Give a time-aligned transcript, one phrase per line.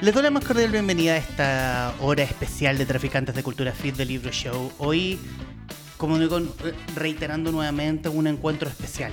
[0.00, 3.96] Les doy la más cordial bienvenida a esta hora especial de Traficantes de Cultura Fit
[3.96, 4.72] del Libro Show.
[4.78, 5.18] Hoy,
[5.96, 6.40] como digo,
[6.94, 9.12] reiterando nuevamente un encuentro especial.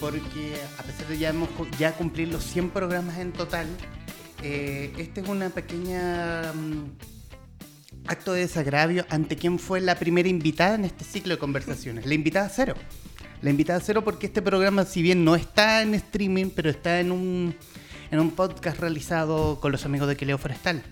[0.00, 3.66] Porque a pesar de ya, hemos, ya cumplir los 100 programas en total,
[4.42, 10.76] eh, este es una pequeña mm, acto de desagravio ante quien fue la primera invitada
[10.76, 12.06] en este ciclo de conversaciones.
[12.06, 12.74] La invitada cero.
[13.42, 17.12] La invitada cero porque este programa, si bien no está en streaming, pero está en
[17.12, 17.54] un
[18.10, 20.82] en un podcast realizado con los amigos de Queleo Forestal.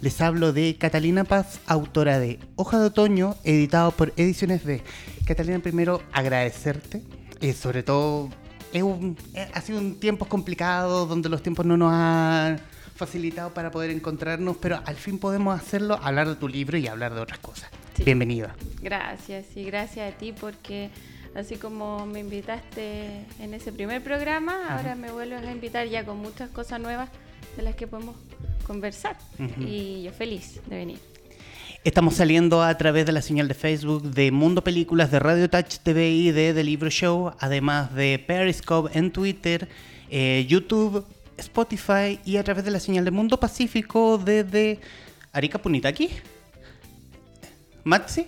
[0.00, 4.82] Les hablo de Catalina Paz, autora de Hoja de Otoño, editado por Ediciones B.
[5.26, 7.02] Catalina, primero agradecerte,
[7.40, 8.30] y eh, sobre todo
[8.72, 12.60] es un, eh, ha sido un tiempo complicado donde los tiempos no nos han
[12.96, 17.14] facilitado para poder encontrarnos, pero al fin podemos hacerlo, hablar de tu libro y hablar
[17.14, 17.70] de otras cosas.
[18.04, 18.56] Bienvenida.
[18.80, 20.90] Gracias y gracias a ti porque
[21.34, 26.18] Así como me invitaste en ese primer programa, ahora me vuelves a invitar ya con
[26.18, 27.08] muchas cosas nuevas
[27.56, 28.16] de las que podemos
[28.66, 29.16] conversar.
[29.58, 30.98] Y yo feliz de venir.
[31.84, 35.78] Estamos saliendo a través de la señal de Facebook de Mundo Películas, de Radio Touch
[35.82, 39.68] TV y de The Libro Show, además de Periscope en Twitter,
[40.10, 41.04] eh, YouTube,
[41.38, 44.78] Spotify y a través de la señal de Mundo Pacífico desde
[45.32, 46.10] Arica Punitaki.
[47.84, 48.26] Maxi.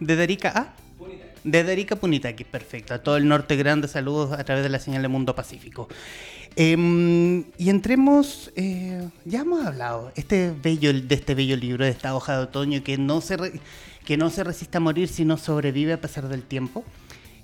[0.00, 0.74] ¿De Derica a?
[1.44, 2.94] De Derica Punitaki, perfecto.
[2.94, 5.88] A todo el norte grande, saludos a través de la señal de Mundo Pacífico.
[6.56, 12.14] Em, y entremos, eh, ya hemos hablado este bello, de este bello libro, de esta
[12.14, 13.36] hoja de otoño que no se,
[14.04, 16.84] que no se resiste a morir, sino sobrevive a pesar del tiempo.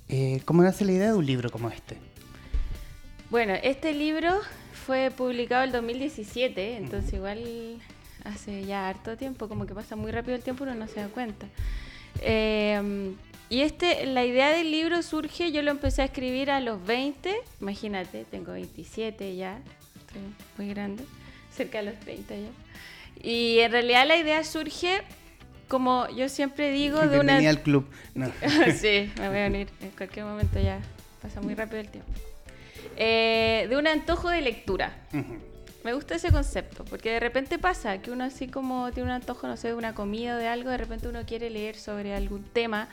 [0.08, 1.96] Eh, ¿Cómo nace la idea de un libro como este?
[3.30, 4.40] Bueno, este libro
[4.86, 7.80] fue publicado en 2017, entonces igual
[8.24, 11.08] hace ya harto tiempo, como que pasa muy rápido el tiempo, uno no se da
[11.08, 11.46] cuenta.
[12.22, 13.14] Em,
[13.48, 17.34] y este, la idea del libro surge, yo lo empecé a escribir a los 20,
[17.60, 19.60] imagínate, tengo 27 ya,
[19.98, 20.20] estoy
[20.58, 21.04] muy grande,
[21.54, 22.48] cerca de los 30 ya.
[23.22, 25.02] Y en realidad la idea surge,
[25.68, 27.36] como yo siempre digo, de una...
[27.36, 27.86] al club.
[28.74, 30.80] sí, me voy a unir, en cualquier momento ya,
[31.22, 32.10] pasa muy rápido el tiempo.
[32.96, 34.96] Eh, de un antojo de lectura.
[35.86, 39.46] Me gusta ese concepto, porque de repente pasa que uno así como tiene un antojo,
[39.46, 42.42] no sé, de una comida o de algo, de repente uno quiere leer sobre algún
[42.42, 42.88] tema.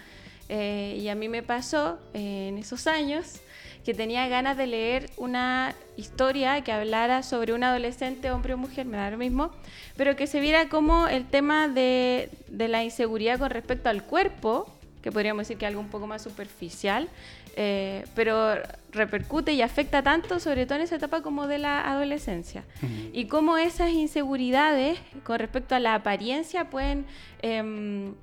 [0.47, 3.39] Eh, y a mí me pasó eh, en esos años
[3.83, 8.85] que tenía ganas de leer una historia que hablara sobre un adolescente, hombre o mujer,
[8.85, 9.49] me da lo mismo,
[9.97, 14.71] pero que se viera como el tema de, de la inseguridad con respecto al cuerpo,
[15.01, 17.09] que podríamos decir que algo un poco más superficial,
[17.55, 18.55] eh, pero
[18.91, 22.63] repercute y afecta tanto, sobre todo en esa etapa como de la adolescencia.
[23.11, 27.05] Y cómo esas inseguridades con respecto a la apariencia pueden
[27.41, 28.13] em,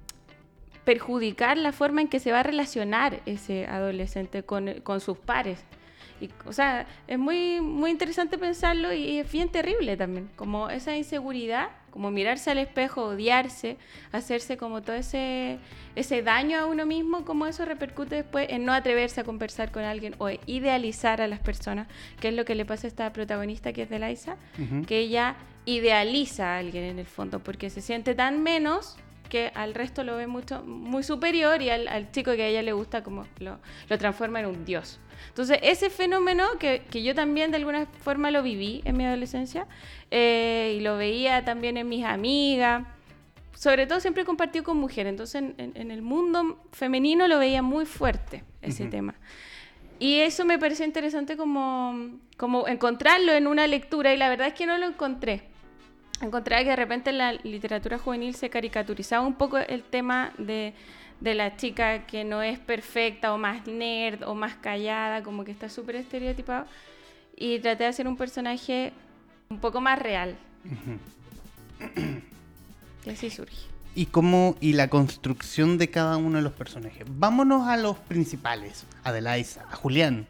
[0.85, 5.65] perjudicar la forma en que se va a relacionar ese adolescente con, con sus pares.
[6.21, 10.97] Y, o sea, es muy, muy interesante pensarlo y es bien terrible también, como esa
[10.97, 13.77] inseguridad, como mirarse al espejo, odiarse,
[14.13, 15.59] hacerse como todo ese,
[15.97, 19.85] ese daño a uno mismo, como eso repercute después en no atreverse a conversar con
[19.85, 21.89] alguien o idealizar a las personas,
[22.21, 24.37] que es lo que le pasa a esta protagonista que es de Laisa,
[24.87, 25.37] que ella
[25.67, 28.97] idealiza a alguien en el fondo, porque se siente tan menos
[29.31, 32.73] que al resto lo ve mucho, muy superior y al, chico que a ella le
[32.73, 33.59] gusta como lo,
[33.89, 35.01] lo transforma en un dios.
[35.29, 39.67] Entonces, ese fenómeno que, que, yo también de alguna forma lo viví en mi adolescencia
[40.11, 42.87] eh, y lo veía también en mis amigas,
[43.55, 48.45] sobre todo siempre compartido con mujeres, entonces en, el mundo femenino lo veía muy fuerte
[48.63, 49.15] ese tema.
[49.99, 54.55] Y eso me pareció interesante como, como encontrarlo en una lectura y la verdad es
[54.55, 55.43] que no lo encontré.
[56.23, 60.75] Encontré que de repente en la literatura juvenil se caricaturizaba un poco el tema de
[61.21, 65.53] de la chica que no es perfecta o más nerd o más callada, como que
[65.53, 66.67] está súper estereotipado.
[67.37, 68.93] Y traté de hacer un personaje
[69.51, 70.37] un poco más real.
[73.05, 73.57] y así surge.
[73.97, 77.05] ¿Y cómo, y la construcción de cada uno de los personajes?
[77.09, 80.29] Vámonos a los principales, a Delaisa, a Julián.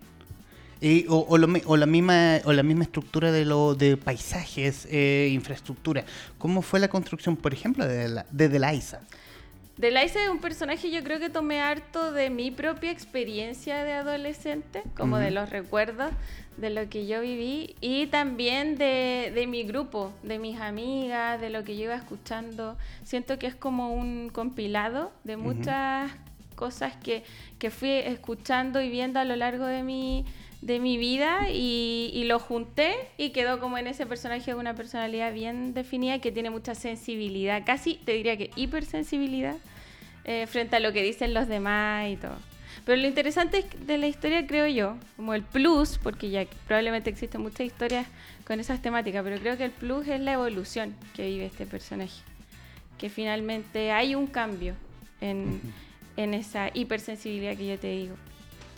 [1.09, 6.07] o, la misma, o la misma estructura de, lo, de paisajes, eh, infraestructura.
[6.39, 9.03] ¿Cómo fue la construcción, por ejemplo, de, de Delaisa?
[9.77, 14.83] Delaisa es un personaje yo creo que tomé harto de mi propia experiencia de adolescente,
[14.97, 16.11] como de los recuerdos
[16.61, 21.51] de lo que yo viví y también de, de, mi grupo, de mis amigas, de
[21.51, 22.77] lo que yo iba escuchando.
[23.03, 26.11] Siento que es como un compilado de muchas
[26.55, 27.25] cosas que,
[27.59, 30.25] que fui escuchando y viendo a lo largo de mi
[30.63, 35.73] de mi vida y, lo junté y quedó como en ese personaje una personalidad bien
[35.73, 39.57] definida que tiene mucha sensibilidad, casi te diría que hipersensibilidad
[40.25, 42.37] eh, frente a lo que dicen los demás y todo.
[42.85, 47.41] Pero lo interesante de la historia, creo yo, como el plus, porque ya probablemente existen
[47.41, 48.07] muchas historias
[48.47, 52.23] con esas temáticas, pero creo que el plus es la evolución que vive este personaje.
[52.99, 54.75] Que finalmente hay un cambio
[55.21, 55.61] en,
[56.17, 58.17] en esa hipersensibilidad que yo te digo.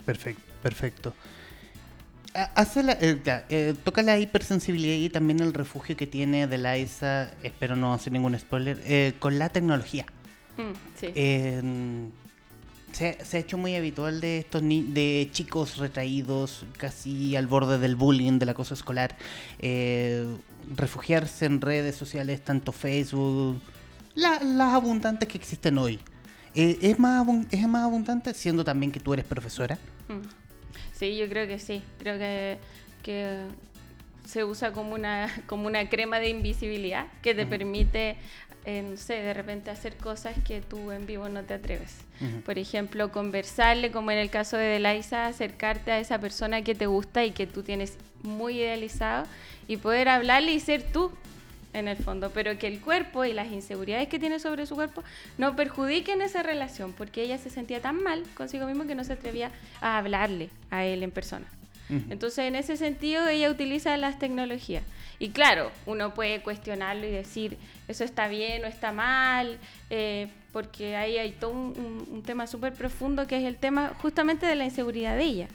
[0.05, 1.13] Perfecto, perfecto.
[2.55, 3.19] Hace la, eh,
[3.49, 8.11] eh, toca la hipersensibilidad y también el refugio que tiene de Liza, espero no hacer
[8.11, 10.05] ningún spoiler, eh, con la tecnología.
[10.57, 12.07] Mm,
[12.93, 18.39] se, ha hecho muy habitual de estos de chicos retraídos, casi al borde del bullying,
[18.39, 19.17] del acoso escolar,
[20.75, 23.59] refugiarse en redes sociales, tanto Facebook,
[24.15, 25.99] las abundantes que existen hoy.
[26.55, 29.77] ¿es, más, ¿Es más abundante siendo también que tú eres profesora?
[30.07, 30.27] Mm.
[30.93, 31.81] Sí, yo creo que sí.
[31.99, 32.57] Creo que,
[33.01, 33.45] que
[34.25, 38.17] se usa como una, como una crema de invisibilidad que te permite,
[38.65, 41.97] eh, no sé, de repente hacer cosas que tú en vivo no te atreves.
[42.45, 46.85] Por ejemplo, conversarle, como en el caso de Delaisa, acercarte a esa persona que te
[46.85, 49.25] gusta y que tú tienes muy idealizado
[49.67, 51.11] y poder hablarle y ser tú
[51.73, 55.03] en el fondo, pero que el cuerpo y las inseguridades que tiene sobre su cuerpo
[55.37, 59.13] no perjudiquen esa relación, porque ella se sentía tan mal consigo misma que no se
[59.13, 59.51] atrevía
[59.81, 61.45] a hablarle a él en persona.
[62.09, 64.83] Entonces, en ese sentido, ella utiliza las tecnologías.
[65.23, 69.57] Y claro, uno puede cuestionarlo y decir, eso está bien o está mal,
[69.89, 74.45] eh, porque ahí hay todo un, un tema súper profundo que es el tema justamente
[74.45, 75.47] de la inseguridad de ella.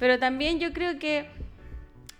[0.00, 1.26] Pero también yo creo que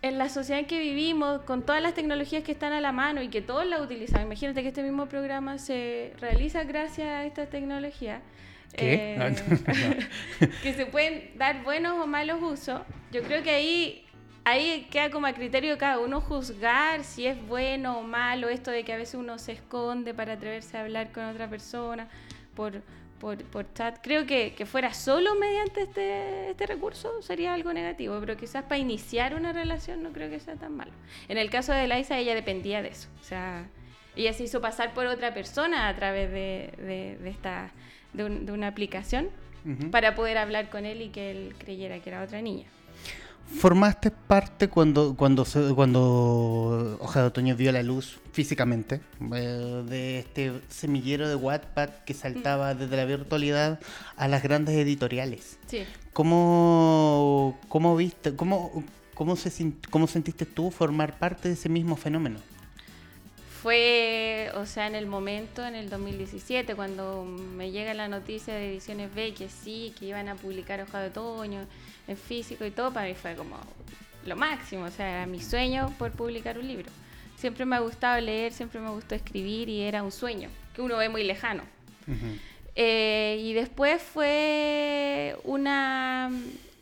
[0.02, 3.20] en la sociedad en que vivimos, con todas las tecnologías que están a la mano
[3.20, 7.46] y que todos la utilizan, imagínate que este mismo programa se realiza gracias a esta
[7.46, 8.20] tecnología.
[8.74, 9.34] Eh,
[10.62, 12.82] que se pueden dar buenos o malos usos.
[13.10, 14.05] Yo creo que ahí,
[14.46, 18.70] ahí queda como a criterio de cada uno juzgar si es bueno o malo esto
[18.70, 22.08] de que a veces uno se esconde para atreverse a hablar con otra persona
[22.54, 22.80] por,
[23.18, 23.98] por, por chat.
[24.00, 28.78] Creo que, que, fuera solo mediante este, este recurso sería algo negativo, pero quizás para
[28.78, 30.92] iniciar una relación no creo que sea tan malo.
[31.28, 33.08] En el caso de Liza, ella dependía de eso.
[33.20, 33.66] O sea,
[34.14, 36.72] ella se hizo pasar por otra persona a través de,
[37.20, 37.72] de, esta,
[38.12, 39.28] de, una aplicación
[39.90, 42.68] para poder hablar con él y que él creyera que era otra niña.
[43.46, 49.00] ¿Formaste parte cuando, cuando, cuando Hoja de Otoño vio la luz físicamente
[49.34, 52.78] eh, de este semillero de Wattpad que saltaba mm.
[52.78, 53.80] desde la virtualidad
[54.16, 55.58] a las grandes editoriales?
[55.66, 55.84] Sí.
[56.12, 58.84] ¿Cómo, cómo viste, cómo,
[59.14, 62.40] cómo, se, cómo sentiste tú formar parte de ese mismo fenómeno?
[63.66, 68.70] Fue, o sea, en el momento, en el 2017, cuando me llega la noticia de
[68.70, 71.66] Ediciones B que sí, que iban a publicar Hoja de Otoño
[72.06, 73.56] en físico y todo, para mí fue como
[74.24, 76.86] lo máximo, o sea, era mi sueño por publicar un libro.
[77.36, 80.98] Siempre me ha gustado leer, siempre me gustó escribir y era un sueño que uno
[80.98, 81.64] ve muy lejano.
[82.76, 86.30] Eh, y después fue una,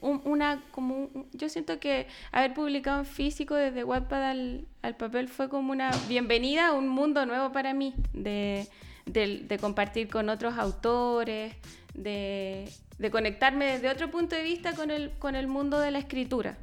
[0.05, 5.49] una como yo siento que haber publicado en físico desde Wattpad al, al, papel fue
[5.49, 8.69] como una bienvenida a un mundo nuevo para mí, de,
[9.07, 11.55] de compartir con otros autores,
[11.95, 12.69] de,
[12.99, 16.57] de conectarme desde otro punto de vista con el, con el mundo de la escritura,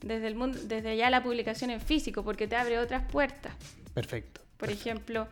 [0.00, 3.52] desde, el mundo, desde ya la publicación en físico, porque te abre otras puertas.
[3.94, 4.40] Perfecto.
[4.56, 5.28] Por ejemplo,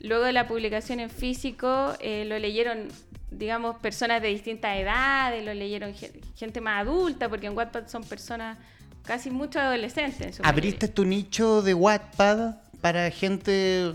[0.00, 2.88] luego de la publicación en físico, eh, lo leyeron,
[3.38, 5.94] digamos, personas de distintas edades, lo leyeron
[6.36, 8.58] gente más adulta, porque en Wattpad son personas,
[9.04, 10.40] casi muchos adolescentes.
[10.42, 13.92] ¿Abriste tu nicho de Wattpad para gente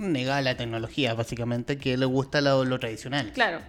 [0.00, 3.32] negada la tecnología, básicamente, que le gusta lo, tradicional.
[3.32, 3.60] Claro.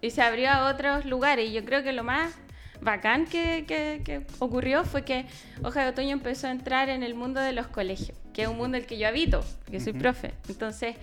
[0.00, 1.50] Y se abrió a otros lugares.
[1.50, 2.34] Y yo creo que lo más
[2.80, 5.26] bacán que, que, ocurrió fue que
[5.62, 8.56] Hoja de Otoño empezó a entrar en el mundo de los colegios, que es un
[8.56, 10.32] mundo en el que yo habito, que soy profe.
[10.48, 10.96] Entonces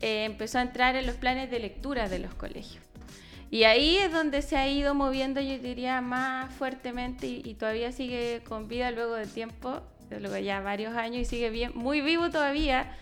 [0.00, 2.84] eh, empezó a entrar en los planes de lectura de los colegios.
[3.50, 8.42] Y ahí es donde se ha ido moviendo, yo diría, más fuertemente y, todavía sigue
[8.46, 12.92] con vida luego de tiempo, luego ya varios años y sigue bien, muy vivo todavía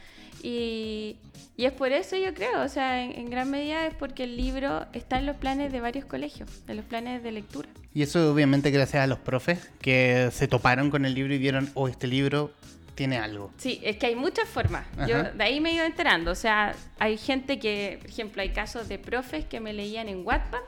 [0.42, 1.16] y,
[1.56, 5.18] es por eso yo creo, o sea, en, gran medida es porque el libro está
[5.18, 7.68] en los planes de varios colegios, en los planes de lectura.
[7.94, 11.70] Y eso obviamente gracias a los profes que se toparon con el libro y vieron,
[11.72, 12.52] oh, este libro
[12.94, 13.52] tiene algo.
[13.56, 14.86] Sí, es que hay muchas formas.
[15.08, 16.30] Yo de ahí me he ido enterando.
[16.30, 20.24] O sea, hay gente que, por ejemplo, hay casos de profes que me leían en
[20.24, 20.60] Wattpad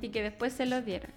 [0.00, 1.10] y que después se los dieron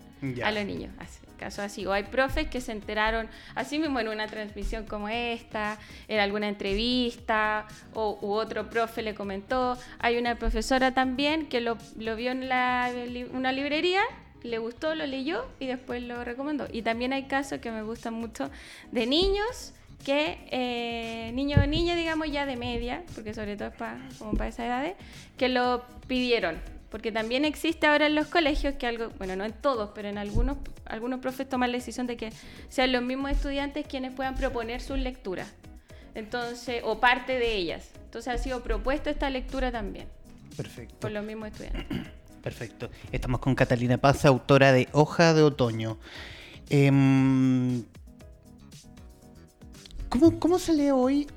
[0.43, 0.91] a los niños.
[0.99, 1.85] Así caso así.
[1.85, 5.77] O hay profes que se enteraron así mismo en una transmisión como esta,
[6.09, 9.77] en alguna entrevista, o u otro profe le comentó.
[9.99, 12.91] Hay una profesora también que lo, lo vio en la,
[13.31, 14.01] una librería
[14.43, 16.67] le gustó, lo leyó y después lo recomendó.
[16.71, 18.49] Y también hay casos que me gustan mucho
[18.91, 19.73] de niños
[20.03, 24.33] que, eh, niños o niñas, digamos ya de media, porque sobre todo es para, como
[24.33, 24.93] para esa edad,
[25.37, 29.53] que lo pidieron porque también existe ahora en los colegios que algo, bueno, no en
[29.53, 32.31] todos, pero en algunos, algunos profes toman la decisión de que
[32.69, 35.51] sean los mismos estudiantes quienes puedan proponer sus lecturas.
[36.15, 37.91] Entonces, o parte de ellas.
[38.05, 40.07] Entonces ha sido propuesta esta lectura también.
[40.55, 40.95] Perfecto.
[40.99, 41.85] Por los mismos estudiantes.
[42.41, 42.89] Perfecto.
[43.11, 45.97] Estamos con Catalina Paz, autora de Hoja de Otoño.
[46.69, 47.83] Em,
[50.19, 51.27] ¿cómo, ¿Cómo se lee hoy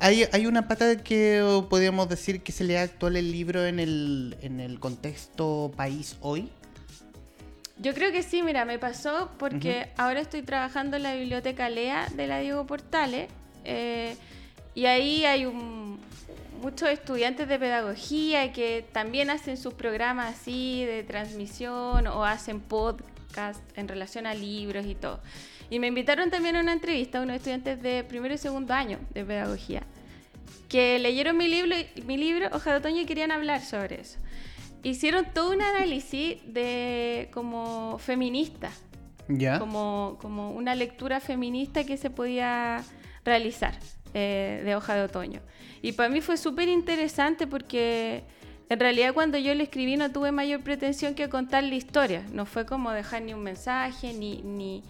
[0.00, 4.36] hay, hay una pata que podríamos decir que se le actual el libro en el,
[4.42, 6.48] en el contexto país hoy.
[7.78, 12.08] Yo creo que sí, mira, me pasó porque ahora estoy trabajando en la biblioteca Lea
[12.16, 13.28] de la Diego Portales
[13.64, 14.16] eh,
[14.74, 16.00] y ahí hay un,
[16.60, 23.60] muchos estudiantes de pedagogía que también hacen sus programas así de transmisión o hacen podcast
[23.76, 25.20] en relación a libros y todo.
[25.70, 28.98] Y me invitaron también a una entrevista a unos estudiantes de primero y segundo año
[29.12, 29.82] de pedagogía,
[30.68, 34.18] que leyeron mi libro, mi libro Hoja de Otoño y querían hablar sobre eso.
[34.82, 38.70] Hicieron todo un análisis de como feminista,
[39.28, 39.58] ¿Ya?
[39.58, 42.82] Como, como una lectura feminista que se podía
[43.24, 43.78] realizar
[44.14, 45.40] eh, de Hoja de Otoño.
[45.82, 48.24] Y para mí fue súper interesante porque
[48.70, 52.24] en realidad cuando yo le escribí no tuve mayor pretensión que contar la historia.
[52.32, 54.82] No fue como dejar ni un mensaje, ni, ni,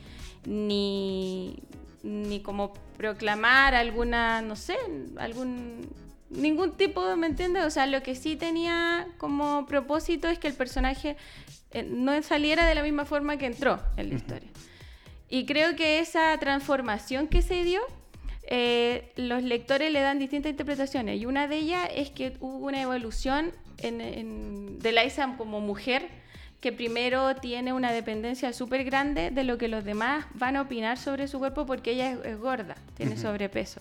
[0.44, 1.62] ni,
[2.02, 4.76] ni como proclamar alguna, no sé,
[5.18, 5.88] algún
[6.30, 7.64] ningún tipo, ¿me entiendes?
[7.64, 11.16] O sea, lo que sí tenía como propósito es que el personaje
[11.72, 14.48] eh, no saliera de la misma forma que entró en la historia.
[15.28, 17.80] Y creo que esa transformación que se dio,
[18.44, 21.20] eh, los lectores le dan distintas interpretaciones.
[21.20, 26.08] Y una de ellas es que hubo una evolución en, de Laisa como mujer
[26.60, 30.98] que primero tiene una dependencia súper grande de lo que los demás van a opinar
[30.98, 33.80] sobre su cuerpo porque ella es, gorda, tiene sobrepeso.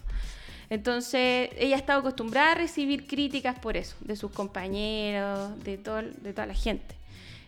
[0.69, 6.01] Entonces, ella ha estado acostumbrada a recibir críticas por eso, de sus compañeros, de, todo,
[6.01, 6.95] de toda la gente.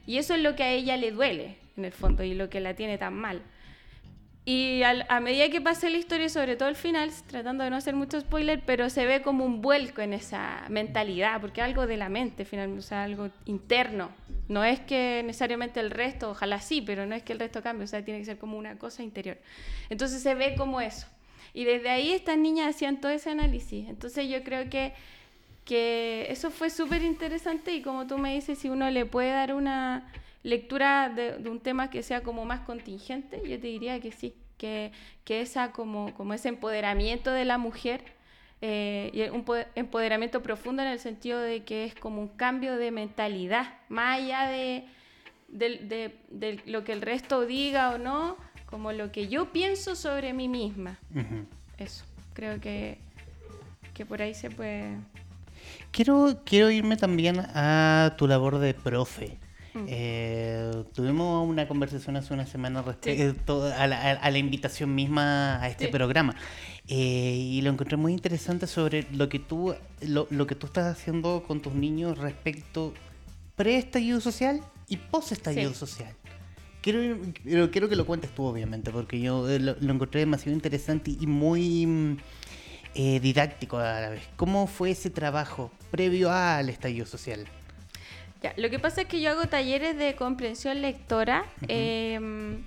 [0.07, 2.59] Y eso es lo que a ella le duele, en el fondo, y lo que
[2.59, 3.41] la tiene tan mal.
[4.45, 7.95] Y a medida que pasa la historia, sobre todo el final, tratando de no hacer
[7.95, 12.09] mucho spoiler, pero se ve como un vuelco en esa mentalidad, porque algo de la
[12.09, 14.09] mente, finalmente, o sea, algo interno.
[14.47, 17.83] No es que necesariamente el resto, ojalá sí, pero no es que el resto cambie,
[17.83, 19.37] o sea, tiene que ser como una cosa interior.
[19.89, 21.05] Entonces se ve como eso.
[21.53, 23.87] Y desde ahí estas niñas hacían todo ese análisis.
[23.87, 24.93] Entonces yo creo que,
[25.65, 29.53] que eso fue súper interesante y como tú me dices, si uno le puede dar
[29.53, 30.11] una
[30.43, 34.91] lectura de, un tema que sea como más contingente, yo te diría que sí, que,
[35.23, 38.01] que esa como, como ese empoderamiento de la mujer,
[38.61, 42.91] eh, y un empoderamiento profundo en el sentido de que es como un cambio de
[42.91, 44.85] mentalidad, más allá de,
[45.47, 50.49] de, lo que el resto diga o no, como lo que yo pienso sobre mí
[50.49, 50.99] misma.
[51.77, 52.03] Eso,
[52.33, 52.97] creo que,
[53.93, 54.97] que por ahí se puede...
[55.91, 59.37] Quiero, quiero irme también a tu labor de profe.
[59.73, 59.85] Mm.
[59.87, 66.35] Eh, tuvimos una conversación hace una semana respecto a, la, invitación misma a este programa
[66.87, 71.43] eh, y lo encontré muy interesante sobre lo que tú lo, que tú estás haciendo
[71.45, 72.93] con tus niños respecto
[73.55, 76.15] pre-estallido social y post-estallido social.
[76.81, 81.27] Quiero, quiero que lo cuentes tú, obviamente, porque yo eh, lo, encontré demasiado interesante y
[81.27, 82.17] muy mm,
[83.21, 84.23] didáctico a la vez.
[84.35, 87.45] ¿Cómo fue ese trabajo previo al estallido social?
[88.57, 92.63] Lo que pasa es que yo hago talleres de comprensión lectora, em,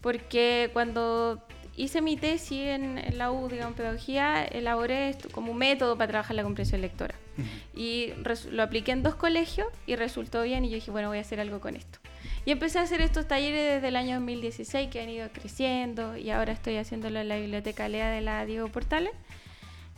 [0.00, 1.42] porque cuando
[1.76, 6.36] hice mi tesis en, la U, digamos, pedagogía, elaboré esto como un método para trabajar
[6.36, 7.14] la comprensión lectora.
[7.72, 8.12] Y
[8.50, 11.38] lo apliqué en dos colegios y resultó bien y yo dije, bueno, voy a hacer
[11.38, 12.00] algo con esto.
[12.44, 16.30] Y empecé a hacer estos talleres desde el año 2016 que han ido creciendo y
[16.30, 19.12] ahora estoy haciéndolo en la biblioteca Lea de la Diego Portales.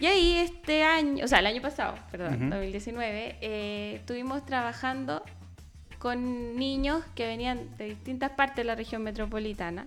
[0.00, 5.22] Y ahí este año, o sea, el año pasado, perdón, 2019, eh, estuvimos trabajando
[5.98, 9.84] con niños que venían de distintas partes de la región metropolitana,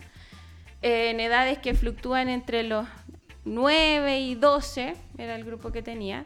[0.83, 2.87] en edades que fluctúan entre los
[3.45, 6.25] 9 y 12, era el grupo que tenía,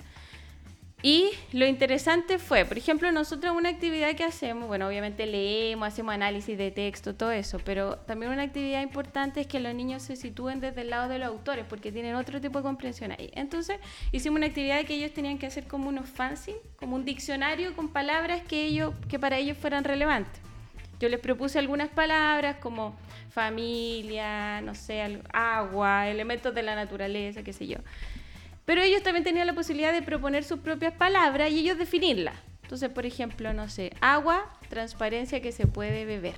[1.04, 6.16] y lo interesante fue, por ejemplo, nosotros una actividad que hacemos, bueno, obviamente leemos, hacemos
[6.16, 10.16] análisis de texto, todo eso, pero también una actividad importante es que los niños se
[10.16, 13.30] sitúen desde el lado de los autores, porque tienen otro tipo de comprensión ahí.
[13.34, 13.80] Entonces,
[14.12, 17.90] hicimos una actividad que ellos tenían que hacer como unos fancy, como un diccionario con
[17.90, 20.42] palabras que, ellos, que para ellos fueran relevantes.
[21.00, 22.96] Yo les propuse algunas palabras como
[23.30, 27.78] familia, no sé, agua, elementos de la naturaleza, qué sé yo.
[28.68, 32.36] Pero ellos también tenían la posibilidad de proponer sus propias palabras y ellos definirlas.
[32.64, 36.36] Entonces, por ejemplo, no sé, agua, transparencia que se puede beber.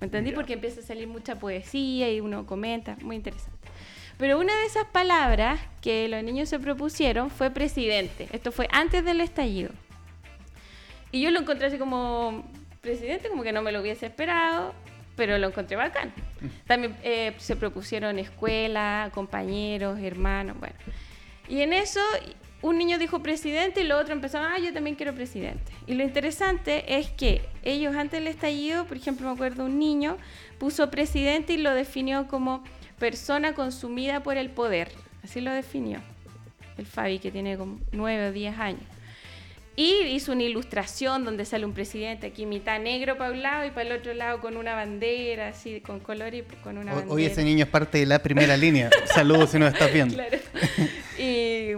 [0.00, 0.32] ¿Me entendí?
[0.32, 3.68] Porque empieza a salir mucha poesía y uno comenta, muy interesante.
[4.16, 8.26] Pero una de esas palabras que los niños se propusieron fue presidente.
[8.32, 9.70] Esto fue antes del estallido.
[11.12, 14.72] Y yo lo encontré así como presidente, como que no me lo hubiese esperado,
[15.14, 16.14] pero lo encontré bacán.
[16.66, 20.74] También eh, se propusieron escuela, compañeros, hermanos, bueno.
[21.48, 22.00] Y en eso
[22.62, 25.72] un niño dijo presidente y los otros empezaron, ah, yo también quiero presidente.
[25.86, 30.16] Y lo interesante es que ellos antes del estallido, por ejemplo, me acuerdo un niño
[30.58, 32.64] puso presidente y lo definió como
[32.98, 34.90] persona consumida por el poder.
[35.22, 36.00] Así lo definió
[36.78, 38.82] el Fabi, que tiene como nueve o diez años.
[39.78, 43.70] Y hizo una ilustración donde sale un presidente aquí mitad negro para un lado y
[43.70, 47.14] para el otro lado con una bandera, así con color y con una bandera.
[47.14, 48.88] Hoy ese niño es parte de la primera línea.
[49.04, 50.14] Saludos si nos estás viendo.
[50.14, 50.38] Claro.
[51.18, 51.72] Y,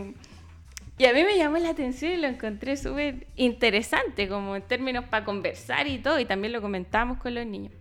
[0.96, 5.04] y, a mí me llamó la atención y lo encontré súper interesante, como en términos
[5.04, 7.72] para conversar y todo, y también lo comentamos con los niños.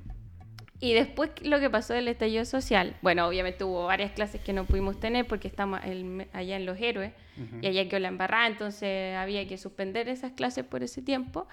[0.80, 4.66] Y después lo que pasó del estallido social, bueno, obviamente hubo varias clases que no
[4.66, 7.14] pudimos tener porque estamos allá en Los Héroes
[7.62, 11.48] y allá quedó la embarrada, entonces había que suspender esas clases por ese tiempo.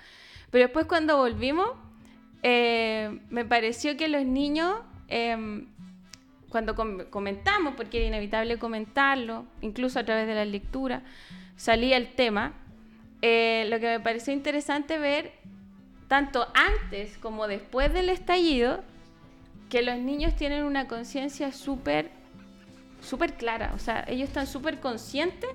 [0.50, 1.70] Pero después cuando volvimos,
[2.42, 4.76] eh, me pareció que los niños,
[5.08, 5.68] em,
[6.50, 6.74] cuando
[7.10, 11.02] comentamos, porque era inevitable comentarlo, incluso a través de la lectura,
[11.56, 12.52] salía el tema,
[13.22, 15.32] eh, lo que me pareció interesante ver,
[16.08, 18.84] tanto antes como después del estallido,
[19.74, 22.08] que los niños tienen una conciencia súper
[23.00, 25.50] súper clara, o sea, ellos están súper conscientes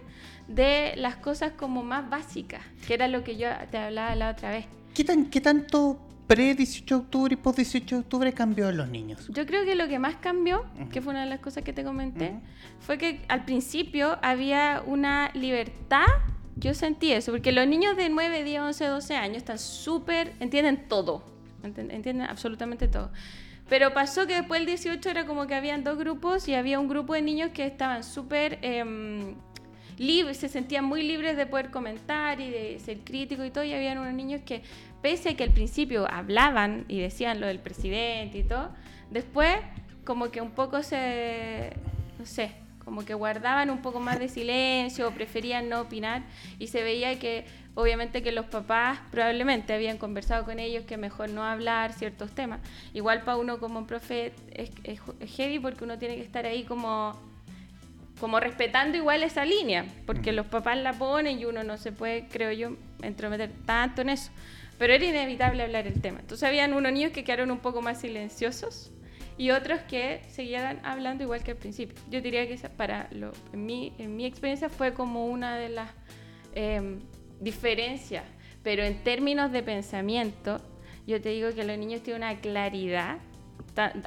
[0.49, 4.49] de las cosas como más básicas, que era lo que yo te hablaba la otra
[4.51, 4.65] vez.
[4.93, 9.25] ¿Qué, tan, qué tanto pre-18 de octubre y post-18 de octubre cambió en los niños?
[9.29, 11.85] Yo creo que lo que más cambió, que fue una de las cosas que te
[11.85, 12.33] comenté,
[12.81, 16.07] fue que al principio había una libertad,
[16.57, 20.89] yo sentí eso, porque los niños de 9, 10, 11, 12 años están súper, entienden
[20.89, 21.23] todo,
[21.63, 23.11] entienden absolutamente todo.
[23.69, 26.87] Pero pasó que después del 18 era como que habían dos grupos y había un
[26.87, 29.35] grupo de niños que estaban súper em,
[29.97, 33.63] libres, se sentían muy libres de poder comentar y de ser críticos y todo.
[33.63, 34.63] Y habían unos niños que,
[35.03, 38.71] pese a que al principio hablaban y decían lo del presidente y todo,
[39.11, 39.55] después
[40.03, 41.71] como que un poco se,
[42.17, 42.51] no sé,
[42.89, 46.23] como que guardaban un poco más de silencio o preferían no opinar
[46.57, 51.29] y se veía que obviamente que los papás probablemente habían conversado con ellos que mejor
[51.29, 52.61] no hablar ciertos temas.
[52.95, 54.99] Igual para uno como profe es, es,
[55.35, 57.13] heavy porque uno tiene que estar ahí como,
[58.19, 62.27] como respetando igual esa línea, porque los papás la ponen y uno no se puede,
[62.27, 64.31] creo yo, entrometer tanto en eso.
[64.79, 66.21] Pero era inevitable hablar el tema.
[66.21, 68.91] Entonces habían unos niños que quedaron un poco más silenciosos
[69.39, 71.95] y otros que seguían hablando igual que al principio.
[72.11, 75.89] Yo diría que para lo, en, mi, en mi experiencia fue como una de las...
[76.53, 76.99] Eh,
[77.39, 78.23] diferencias,
[78.63, 80.61] pero en términos de pensamiento,
[81.07, 83.17] yo te digo que los niños tienen una claridad.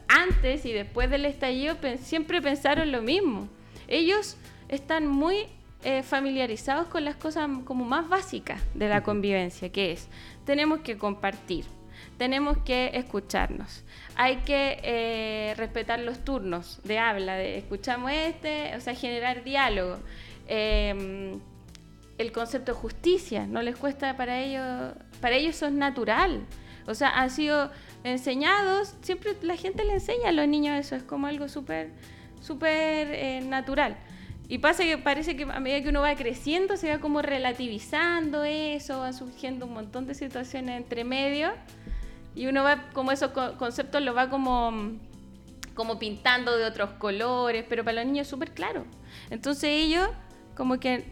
[0.08, 3.48] Antes y después del estallido siempre pensaron lo mismo.
[3.88, 4.36] Ellos
[4.68, 5.46] están muy
[5.82, 10.08] eh, familiarizados con las cosas como más básicas de la convivencia, que es,
[10.44, 11.64] tenemos que compartir,
[12.18, 13.82] tenemos que escucharnos,
[14.16, 19.98] hay que eh, respetar los turnos de habla, de escuchamos este, o sea, generar diálogo.
[20.48, 21.40] Em,
[22.18, 26.42] el concepto de justicia, no les cuesta para ellos, para ellos eso es natural.
[26.86, 27.70] O sea, han sido
[28.04, 31.90] enseñados, siempre la gente le enseña a los niños eso, es como algo súper,
[32.40, 33.96] súper eh, natural.
[34.48, 38.44] Y pasa que parece que a medida que uno va creciendo se va como relativizando
[38.44, 41.52] eso, van surgiendo un montón de situaciones entre medio
[42.34, 44.98] y uno va como esos conceptos lo va como,
[45.74, 48.84] como pintando de otros colores, pero para los niños es súper claro.
[49.30, 50.08] Entonces ellos
[50.56, 51.04] como que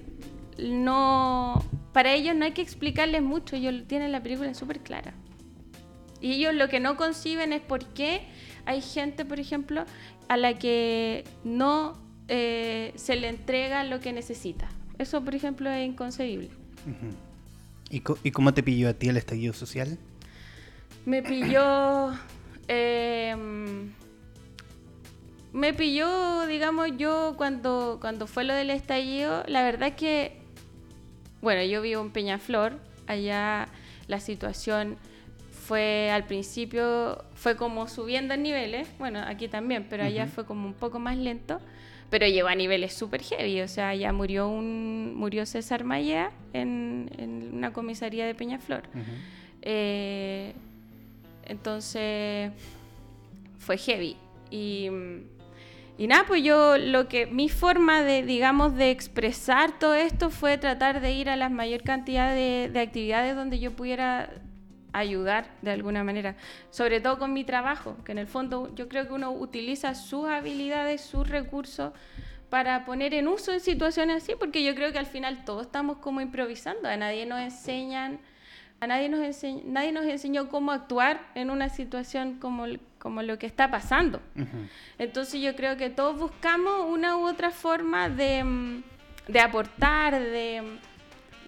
[0.58, 5.14] no, para ellos no hay que explicarles mucho, ellos tienen la película súper clara.
[6.20, 8.22] Y ellos lo que no conciben es por qué
[8.66, 9.84] hay gente, por ejemplo,
[10.28, 14.68] a la que no eh, se le entrega lo que necesita.
[14.98, 16.50] Eso, por ejemplo, es inconcebible.
[17.90, 19.98] ¿Y, cómo te pilló a ti el estallido social?
[21.04, 22.12] Me pilló...
[22.68, 23.92] Em,
[25.52, 30.40] me pilló, digamos, yo cuando, cuando fue lo del estallido, la verdad es que
[31.40, 33.68] bueno, yo vivo en Peñaflor, allá
[34.08, 34.96] la situación
[35.50, 40.66] fue al principio, fue como subiendo en niveles, bueno, aquí también, pero allá fue como
[40.66, 41.60] un poco más lento,
[42.10, 47.10] pero llegó a niveles súper heavy, o sea, ya murió, un, murió César Maya en,
[47.16, 48.82] en una comisaría de Peñaflor.
[49.62, 50.54] Eh,
[51.50, 52.52] entonces,
[53.58, 54.16] fue heavy.
[54.50, 54.88] Y
[56.00, 60.56] y nada, pues yo lo que mi forma de, digamos, de expresar todo esto fue
[60.56, 64.30] tratar de ir a la mayor cantidad de, actividades donde yo pudiera
[64.94, 66.36] ayudar de alguna manera,
[66.70, 70.26] sobre todo con mi trabajo, que en el fondo yo creo que uno utiliza sus
[70.26, 71.92] habilidades, sus recursos
[72.48, 75.98] para poner en uso en situaciones así, porque yo creo que al final todos estamos
[75.98, 78.20] como improvisando, a nadie nos enseñan
[78.80, 82.64] a nadie nos, enseñó, nadie nos enseñó cómo actuar en una situación como,
[82.98, 84.22] como lo que está pasando.
[84.98, 88.82] Entonces yo creo que todos buscamos una u otra forma de,
[89.28, 90.78] de aportar, de,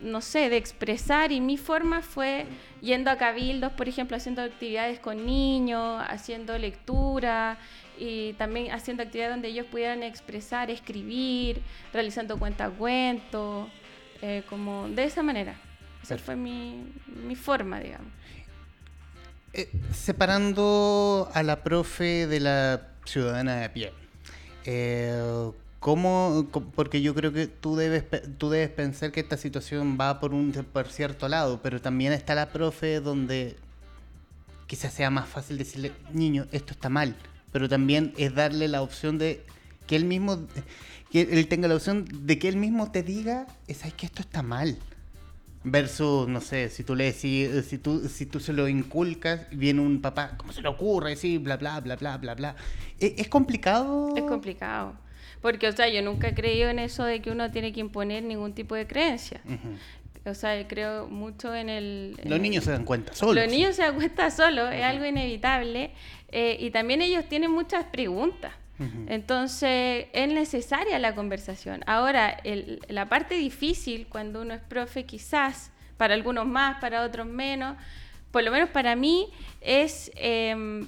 [0.03, 2.45] no sé, de expresar y mi forma fue
[2.83, 7.57] yendo a cabildos, por ejemplo, haciendo actividades con niños, haciendo lectura
[7.99, 11.63] y también haciendo actividades donde ellos pudieran expresar, escribir,
[11.95, 13.69] realizando cuentacuentos,
[14.21, 15.57] eh, como de esa manera.
[16.03, 16.93] Esa fue mi,
[17.27, 18.09] mi forma, digamos.
[19.55, 23.93] Eh, separando a la profe de la ciudadana de pie,
[24.65, 28.05] eh, ¿cómo, porque yo creo que tú debes,
[28.39, 32.35] tú debes pensar que esta situación va por un por cierto lado, pero también está
[32.35, 33.57] la profe donde
[34.67, 37.15] quizás sea más fácil decirle, niño, esto está mal,
[37.53, 39.45] pero también es darle la opción de
[39.87, 40.47] que él mismo,
[41.11, 44.43] que él tenga la opción de que él mismo te diga, es que esto está
[44.43, 44.79] mal.
[45.65, 49.47] Versus, no sé, si tú le decís, eh, si tú, si tú se lo inculcas,
[49.53, 51.15] viene un papá, ¿cómo se le ocurre?
[51.15, 52.57] Sí, bla, bla, bla, bla, bla, bla.
[52.99, 54.13] ¿Es, ¿Es, complicado?
[54.17, 54.95] Es complicado.
[55.41, 58.23] Porque, o sea, yo nunca he creído en eso de que uno tiene que imponer
[58.23, 59.41] ningún tipo de creencia.
[60.25, 62.17] O sea, creo mucho en el...
[62.25, 63.35] los niños se dan cuenta solos.
[63.35, 65.91] Los niños se dan cuenta solos, es algo inevitable.
[66.31, 68.53] Eh, y también ellos tienen muchas preguntas.
[69.09, 71.83] Entonces, es necesaria la conversación.
[71.87, 72.39] Ahora,
[72.89, 77.77] la parte difícil cuando uno es profe, quizás, para algunos más, para otros menos,
[78.31, 79.29] por lo menos para mí,
[79.61, 80.87] es em,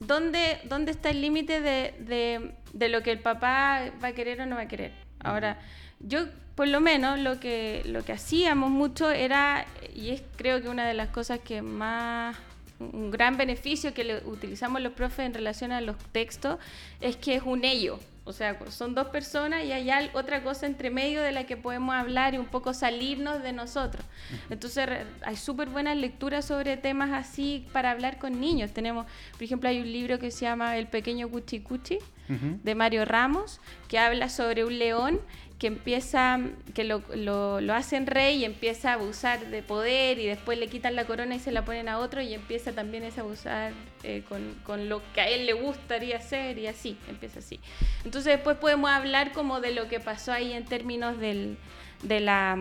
[0.00, 4.46] ¿dónde, ¿dónde, está el límite de, de, lo que el papá va a querer o
[4.46, 4.92] no va a querer.
[5.20, 5.58] Ahora,
[6.00, 10.68] yo por lo menos lo que, lo que hacíamos mucho era, y es creo que
[10.68, 12.36] una de las cosas que más
[12.80, 16.58] un gran beneficio que le utilizamos los profes en relación a los textos
[17.00, 17.98] es que es un ello.
[18.28, 21.94] O sea, son dos personas y hay otra cosa entre medio de la que podemos
[21.94, 24.04] hablar y un poco salirnos de nosotros.
[24.50, 24.86] Entonces,
[25.22, 28.72] hay súper buenas lecturas sobre temas así para hablar con niños.
[28.72, 33.06] Tenemos, por ejemplo, hay un libro que se llama El pequeño Cuchi Cuchi, de Mario
[33.06, 35.18] Ramos, que habla sobre un león
[35.58, 36.38] que empieza,
[36.72, 40.68] que lo, lo, lo, hacen rey y empieza a abusar de poder y después le
[40.68, 43.72] quitan la corona y se la ponen a otro y empieza también a abusar
[44.04, 47.58] eh, con, con, lo que a él le gustaría hacer y así, empieza así.
[48.04, 51.58] Entonces después podemos hablar como de lo que pasó ahí en términos del,
[52.04, 52.56] de la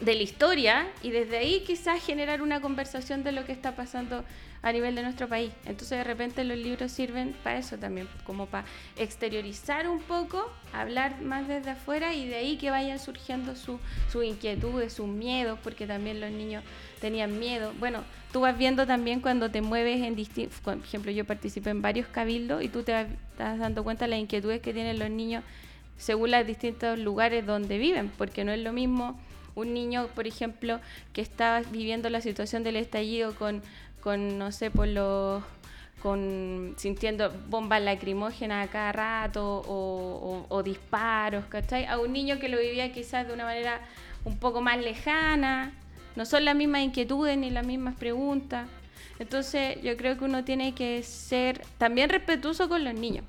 [0.00, 4.24] de la historia y desde ahí quizás generar una conversación de lo que está pasando
[4.62, 5.52] a nivel de nuestro país.
[5.64, 8.64] Entonces de repente los libros sirven para eso también, como para
[8.96, 13.80] exteriorizar un poco, hablar más desde afuera y de ahí que vayan surgiendo sus
[14.10, 16.64] su inquietudes, sus miedos, porque también los niños
[17.00, 17.72] tenían miedo.
[17.78, 21.82] Bueno, tú vas viendo también cuando te mueves en distintos, por ejemplo, yo participé en
[21.82, 25.44] varios cabildos y tú te estás dando cuenta de las inquietudes que tienen los niños
[25.96, 29.18] según los distintos lugares donde viven, porque no es lo mismo
[29.58, 30.80] un niño, por ejemplo,
[31.12, 33.62] que está viviendo la situación del estallido con
[34.00, 35.42] con, no sé, por los
[36.02, 41.86] con sintiendo bombas lacrimógenas a cada rato o, disparos, ¿cachai?
[41.86, 43.80] A un niño que lo vivía quizás de una manera
[44.24, 45.72] un poco más lejana,
[46.14, 48.68] no son las mismas inquietudes ni las mismas preguntas.
[49.18, 53.24] Entonces yo creo que uno tiene que ser también respetuoso con los niños.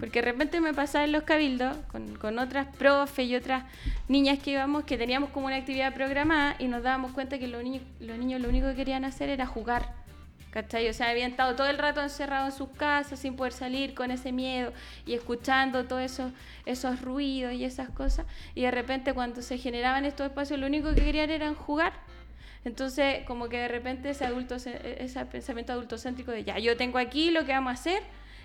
[0.00, 3.64] Porque de repente me pasaba en los cabildos con, con otras profes y otras
[4.08, 7.62] niñas que íbamos que teníamos como una actividad programada y nos dábamos cuenta que los
[7.62, 9.92] niños, los niños lo único que querían hacer era jugar.
[10.50, 10.88] ¿Cachai?
[10.88, 14.10] O sea, habían estado todo el rato encerrados en sus casas sin poder salir con
[14.10, 14.72] ese miedo
[15.04, 16.32] y escuchando todos esos,
[16.64, 18.24] esos ruidos y esas cosas.
[18.54, 21.92] Y de repente cuando se generaban estos espacios, lo único que querían era jugar.
[22.64, 27.30] Entonces, como que de repente ese, adulto, ese pensamiento adultocéntrico de ya, yo tengo aquí
[27.30, 28.02] lo que vamos a hacer,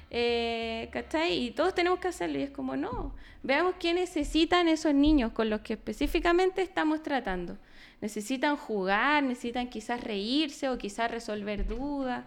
[0.10, 1.46] eh, ¿cachai?
[1.46, 2.39] Y todos tenemos que hacerlo.
[2.39, 7.58] Y es como, no, veamos qué necesitan esos niños con los que específicamente estamos tratando
[8.04, 12.26] necesitan jugar, necesitan quizás reírse o quizás resolver dudas.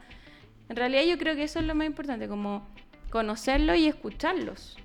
[0.71, 2.67] En realidad yo creo que eso es lo más importante, como
[3.11, 4.79] conocerlos y escucharlos.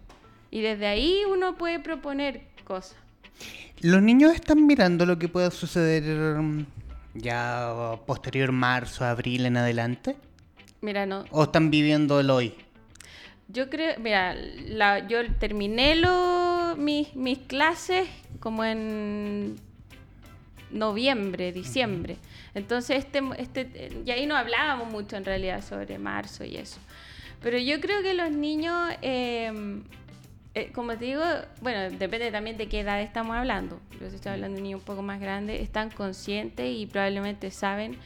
[0.52, 2.98] Y desde ahí uno puede proponer cosas.
[3.80, 6.04] ¿Los niños están mirando lo que pueda suceder
[6.42, 6.66] mm,
[7.14, 10.18] ya posterior marzo, abril en adelante?
[10.82, 11.24] Mira, no.
[11.32, 12.54] ¿O están viviendo el hoy?
[13.52, 18.08] Yo creo, mira, la, yo terminé lo, mis, mis clases
[18.40, 19.58] como en
[20.72, 22.18] noviembre, diciembre.
[22.54, 26.80] Entonces, este, este, y ahí no hablábamos mucho en realidad sobre marzo y eso.
[27.42, 29.84] Pero yo creo que los niños, em,
[30.54, 31.24] eh, como te digo,
[31.62, 33.82] bueno, depende también de qué edad estamos hablando.
[34.00, 37.98] Yo estoy hablando de niños un poco más grandes, están conscientes y probablemente saben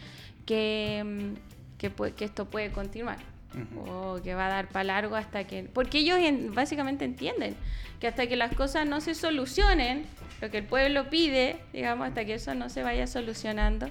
[0.45, 1.35] que, em,
[1.77, 3.34] que, que esto puede continuar.
[3.77, 5.63] O que va a dar para largo hasta que...
[5.63, 6.19] Porque ellos
[6.53, 7.55] básicamente entienden
[7.99, 10.05] que hasta que las cosas no se solucionen,
[10.41, 13.87] lo que el pueblo pide, digamos, hasta que eso no se vaya solucionando,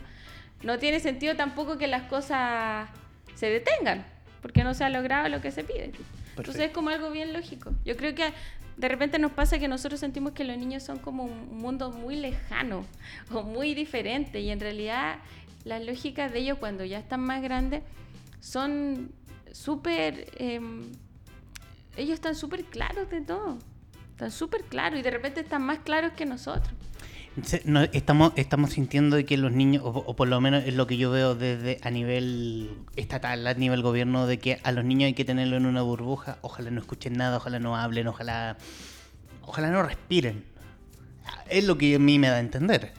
[0.62, 2.88] no tiene sentido tampoco que las cosas
[3.34, 4.04] se detengan,
[4.42, 5.92] porque no se ha logrado lo que se pide.
[6.36, 7.72] Entonces es como algo bien lógico.
[7.84, 8.32] Yo creo que
[8.76, 12.16] de repente nos pasa que nosotros sentimos que los niños son como un mundo muy
[12.16, 12.84] lejano
[13.32, 15.18] o muy diferente y en realidad
[15.64, 17.82] las lógicas de ellos cuando ya están más grandes
[18.40, 19.12] son
[19.54, 20.26] súper...
[20.36, 20.92] Em,
[21.96, 23.58] ellos están súper claros de todo.
[24.10, 26.74] Están súper claros y de repente están más claros que nosotros.
[27.92, 31.34] estamos, estamos sintiendo que los niños, o, por lo menos es lo que yo veo
[31.34, 35.56] desde a nivel estatal, a nivel gobierno, de que a los niños hay que tenerlo
[35.56, 38.56] en una burbuja, ojalá no escuchen nada, ojalá no hablen, ojalá,
[39.42, 40.44] ojalá no respiren.
[41.48, 42.92] Es lo que a mí me da a entender.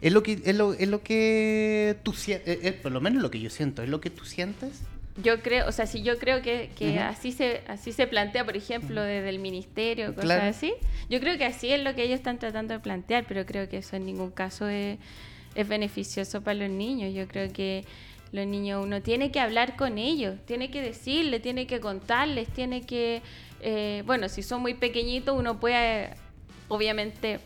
[0.00, 3.40] Es lo que, es lo, es lo que tú sientes, por lo menos lo que
[3.40, 4.82] yo siento, es lo que tú sientes
[5.22, 9.02] yo creo, o sea, si yo creo que, así se así se plantea, por ejemplo,
[9.02, 10.74] desde el ministerio, cosas así,
[11.08, 13.78] yo creo que así es lo que ellos están tratando de plantear, pero creo que
[13.78, 14.98] eso en ningún caso es,
[15.68, 17.12] beneficioso para los niños.
[17.12, 17.84] Yo creo que
[18.32, 22.82] los niños uno tiene que hablar con ellos, tiene que decirles, tiene que contarles, tiene
[22.82, 23.20] que,
[23.60, 26.10] eh, bueno, si son muy pequeñitos uno puede,
[26.68, 27.40] obviamente,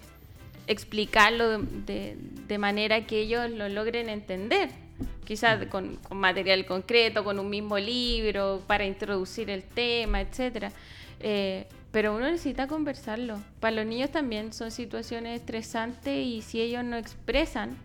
[0.67, 4.84] explicarlo de, de manera que ellos lo logren entender
[5.25, 10.73] quizás con, material concreto, con un mismo libro, para introducir el tema, etc.
[11.21, 13.41] Eh, pero uno necesita conversarlo.
[13.61, 17.77] Para los niños también son situaciones estresantes y si ellos no expresan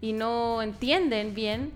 [0.00, 1.72] y no entienden bien,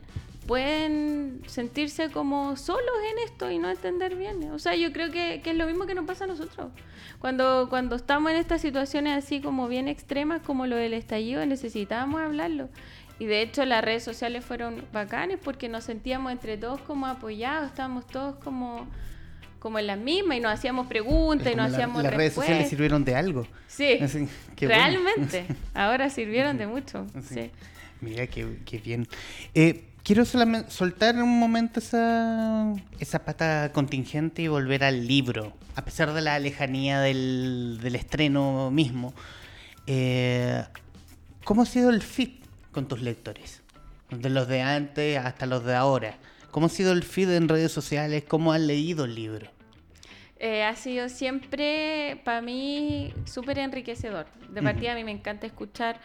[0.47, 4.51] pueden sentirse como solos en esto y no entender bien.
[4.53, 6.71] O sea, yo creo que, que, es lo mismo que nos pasa a nosotros.
[7.19, 12.21] Cuando, cuando estamos en estas situaciones así como bien extremas, como lo del estallido, necesitábamos
[12.21, 12.69] hablarlo.
[13.19, 17.69] Y de hecho las redes sociales fueron bacanes porque nos sentíamos entre todos como apoyados,
[17.69, 18.87] estábamos todos como,
[19.59, 23.05] como en la misma y nos hacíamos preguntas y nos hacíamos Las redes sociales sirvieron
[23.05, 23.47] de algo.
[23.69, 23.99] Sí,
[24.61, 25.47] realmente.
[25.73, 27.07] Ahora sirvieron de mucho.
[27.27, 27.51] Sí.
[28.03, 28.45] Mira, qué,
[28.85, 29.09] bien.
[29.55, 35.55] Eh, quiero solamente soltar un momento esa, esa pata contingente y volver al libro.
[35.75, 39.15] A pesar de la lejanía del, del estreno mismo.
[39.87, 40.63] Eh,
[41.45, 42.46] ¿Cómo ha sido el fit
[42.77, 43.63] con tus lectores?
[44.11, 46.19] De los de antes hasta los de ahora.
[46.51, 48.25] ¿Cómo ha sido el feed en redes sociales?
[48.29, 49.51] ¿Cómo han leído el libro?
[50.39, 54.27] Eh, ha sido siempre para mí súper enriquecedor.
[54.51, 55.99] De partida a mí me encanta escuchar.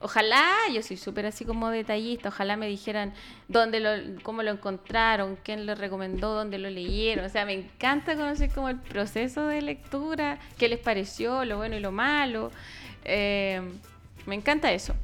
[0.00, 3.12] Ojalá, yo soy súper así como detallista, ojalá me dijeran
[3.46, 3.90] dónde lo,
[4.24, 7.24] cómo lo encontraron, quién lo recomendó, dónde lo leyeron.
[7.24, 11.76] O sea, me encanta conocer como el proceso de lectura, qué les pareció, lo bueno
[11.76, 12.50] y lo malo.
[13.04, 13.62] Eh,
[14.26, 14.96] me encanta eso.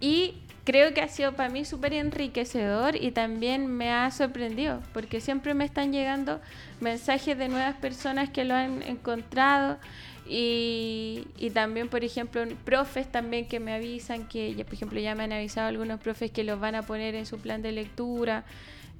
[0.00, 0.34] Y
[0.64, 5.54] creo que ha sido para mí súper enriquecedor y también me ha sorprendido, porque siempre
[5.54, 6.40] me están llegando
[6.80, 9.78] mensajes de nuevas personas que lo han encontrado
[10.32, 15.32] y, también, por ejemplo, profes también que me avisan que, por ejemplo, ya me han
[15.32, 18.44] avisado algunos profes que los van a poner en su plan de lectura.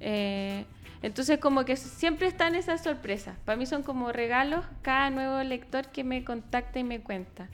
[0.01, 0.65] Eh,
[1.01, 3.37] entonces, como que siempre están esas sorpresas.
[3.45, 7.47] Para mí son como regalos cada nuevo lector que me contacta y me cuenta.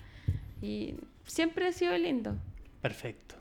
[0.59, 0.95] Y
[1.27, 2.35] siempre ha sido lindo.
[2.81, 3.35] Perfecto.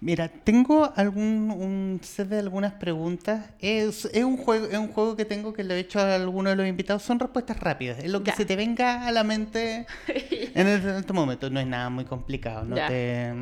[0.00, 3.50] Mira, tengo algún un set de algunas preguntas.
[3.58, 6.52] Es, es, un juego, es un juego que tengo que le he hecho a algunos
[6.52, 7.02] de los invitados.
[7.02, 7.98] Son respuestas rápidas.
[7.98, 11.50] Es lo que se te venga a la mente en, este momento.
[11.50, 12.64] No es nada muy complicado.
[12.64, 13.32] No Te,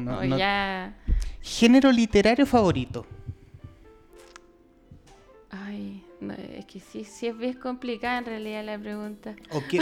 [1.42, 3.06] Género literario favorito.
[5.50, 6.02] Ay,
[6.56, 9.36] es que sí, sí es bien complicada en realidad la pregunta.
[9.50, 9.78] ¿O qué,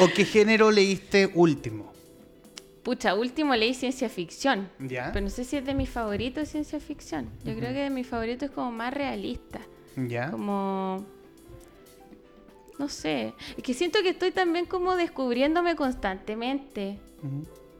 [0.00, 1.92] o qué género leíste último?
[2.82, 4.68] Pucha, último leí ciencia ficción.
[4.80, 5.10] ¿Ya?
[5.12, 7.30] Pero no sé si es de mis favoritos ciencia ficción.
[7.44, 9.60] Yo creo que de mis favoritos es como más realista.
[9.96, 10.30] ¿Ya?
[10.30, 11.04] Como.
[12.78, 13.34] No sé.
[13.56, 16.98] Es que siento que estoy también como descubriéndome constantemente.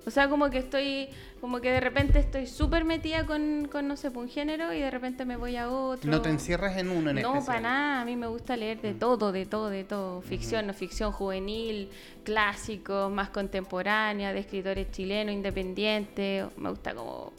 [0.07, 1.09] O sea, como que estoy,
[1.43, 4.93] como que de repente estoy súper metida con, con, no sé, un género y de
[4.93, 6.09] repente me voy a otro.
[6.09, 8.01] No te encierras en uno en No, para nada.
[8.01, 8.99] A mí me gusta leer de mm.
[9.01, 10.23] todo, de todo, de todo.
[10.23, 11.91] Ficción, no ficción juvenil,
[12.23, 16.47] clásicos, más contemporánea, de escritores chilenos, independientes.
[16.57, 17.33] Me gusta como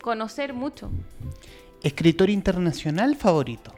[0.00, 0.88] conocer mucho.
[1.82, 3.74] ¿Escritor internacional favorito?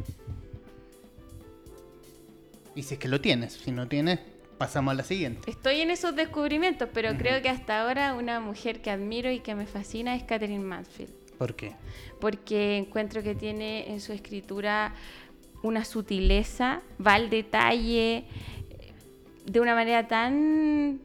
[2.75, 4.21] Y si es que lo tienes, si no tienes,
[4.59, 5.51] Pasamos a la siguiente.
[5.51, 9.55] Estoy en esos descubrimientos, pero creo que hasta ahora una mujer que admiro y que
[9.55, 11.13] me fascina es Catherine Mansfield.
[11.39, 11.73] ¿Por qué?
[12.21, 14.95] Porque encuentro que tiene en su escritura
[15.63, 18.25] una sutileza, va al detalle eh,
[19.45, 21.01] de una manera tan,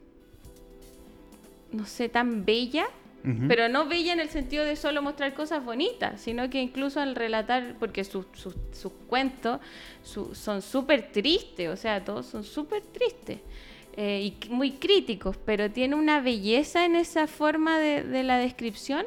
[1.71, 2.87] no sé, tan bella
[3.23, 3.47] Ujú.
[3.47, 7.15] Pero no bella en el sentido de solo mostrar cosas bonitas, sino que incluso al
[7.15, 9.59] relatar, porque sus, sus, sus cuentos
[10.03, 13.39] su- son súper tristes, o sea, todos son súper tristes
[13.97, 19.05] eh, y muy críticos, pero tiene una belleza en esa forma de, de la descripción.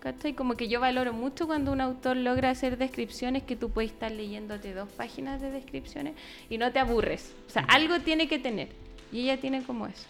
[0.00, 0.34] ¿cachai?
[0.34, 4.12] Como que yo valoro mucho cuando un autor logra hacer descripciones que tú puedes estar
[4.12, 6.14] leyéndote dos páginas de descripciones
[6.48, 7.32] y no te aburres.
[7.48, 8.68] O sea, algo tiene que tener.
[9.12, 10.04] Y ella tiene como eso.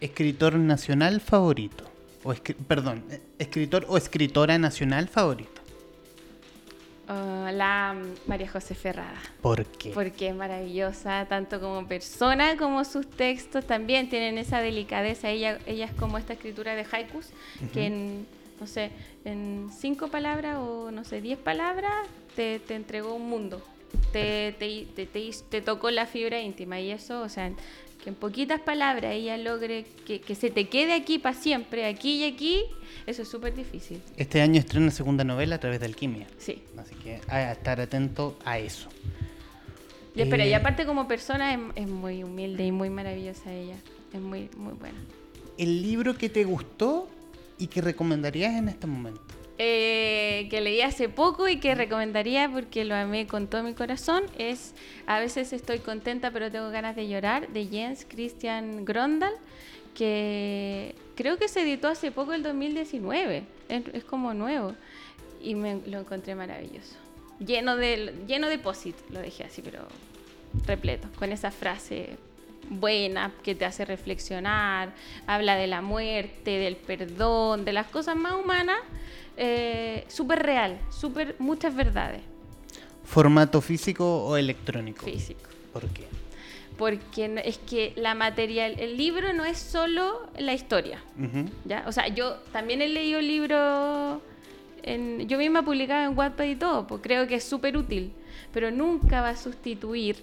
[0.00, 1.84] Escritor nacional favorito.
[2.24, 5.60] O escri- perdón, eh, escritor o escritora nacional favorito.
[7.08, 9.20] Ah, la María José Ferrada.
[9.40, 9.90] ¿Por qué?
[9.90, 15.28] Porque es maravillosa, tanto como persona como sus textos también tienen esa delicadeza.
[15.28, 17.26] Ella, ella es como esta escritura de haikus,
[17.74, 18.26] que en,
[18.60, 18.92] no sé,
[19.24, 21.92] en cinco palabras o no sé, diez palabras
[22.36, 23.60] te, te entregó un mundo.
[24.12, 27.50] Te, te, te, te tocó la fibra íntima y eso, o sea,
[28.02, 32.16] que en poquitas palabras ella logre que, que se te quede aquí para siempre, aquí
[32.16, 32.64] y aquí,
[33.06, 34.02] eso es súper difícil.
[34.16, 36.26] Este año estrena segunda novela a través de Alquimia.
[36.38, 36.62] Sí.
[36.76, 38.88] Así que a estar atento a eso.
[40.14, 43.76] Y espera, Eh, y aparte como persona es, es muy humilde y muy maravillosa ella.
[44.12, 44.98] Es muy, muy buena.
[45.56, 47.08] El libro que te gustó
[47.58, 49.22] y que recomendarías en este momento.
[49.64, 54.24] Eh, que leí hace poco y que recomendaría porque lo amé con todo mi corazón
[54.36, 54.74] es
[55.06, 59.32] A veces estoy contenta pero tengo ganas de llorar de Jens Christian Grondal
[59.94, 64.74] que creo que se editó hace poco el 2019 es, es como nuevo.
[65.40, 66.96] Y me lo encontré maravilloso.
[67.38, 69.86] Lleno de lleno de posit lo dejé así pero
[70.66, 72.16] repleto con esa frase
[72.68, 74.92] buena que te hace reflexionar,
[75.26, 78.78] habla de la muerte, del perdón, de las cosas más humanas,
[79.36, 82.20] eh, súper real, súper muchas verdades
[83.04, 85.04] ¿Formato físico o electrónico?
[85.04, 85.48] físico.
[85.72, 86.04] ¿Por qué?
[86.78, 90.98] Porque es que la material, el libro no es solo la historia.
[91.64, 91.84] ¿ya?
[91.86, 94.20] O sea, yo también he leído libros,
[94.82, 98.12] en, yo misma publicaba en Wattpad y todo, pues creo que es súper útil,
[98.52, 100.16] pero nunca va a sustituir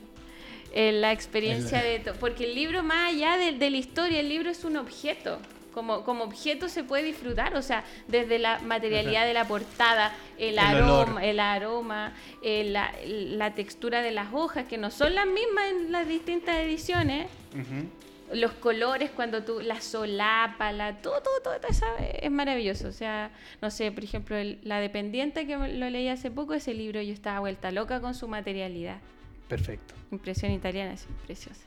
[0.74, 2.00] eh, la experiencia de...
[2.00, 5.38] to- Porque el libro, más allá de, de la historia, el libro es un objeto.
[5.74, 10.58] Como, como objeto se puede disfrutar, o sea, desde la materialidad de la portada, el,
[10.58, 11.04] El olor.
[11.06, 15.66] aroma, el aroma, eh, la, la textura de las hojas, que no son las mismas
[15.72, 17.28] en las distintas ediciones,
[18.34, 22.88] los colores cuando tú la solapa, la todo, todo, todo, todo esa- es maravilloso.
[22.88, 26.74] O sea, no sé, por ejemplo, el- La Dependiente que lo leí hace poco, ese
[26.76, 28.98] libro yo estaba vuelta loca con su materialidad.
[29.48, 29.96] Perfecto.
[30.12, 31.62] Impresión italiana, es preciosa.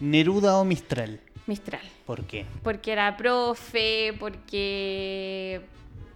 [0.00, 1.20] ¿Neruda o Mistral?
[1.46, 1.80] Mistral.
[2.06, 2.44] ¿Por qué?
[2.62, 5.60] Porque era profe, porque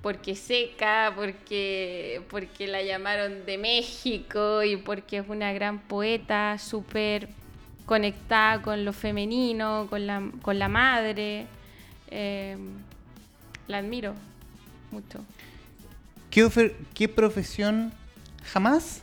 [0.03, 7.29] porque seca, porque porque la llamaron de México y porque es una gran poeta, súper
[7.87, 11.47] conectada con lo femenino, con la, con la madre.
[12.11, 12.57] Eh,
[13.67, 14.15] la admiro
[14.91, 15.21] mucho.
[16.31, 17.93] ¿Qué, ofer- qué profesión
[18.45, 19.03] jamás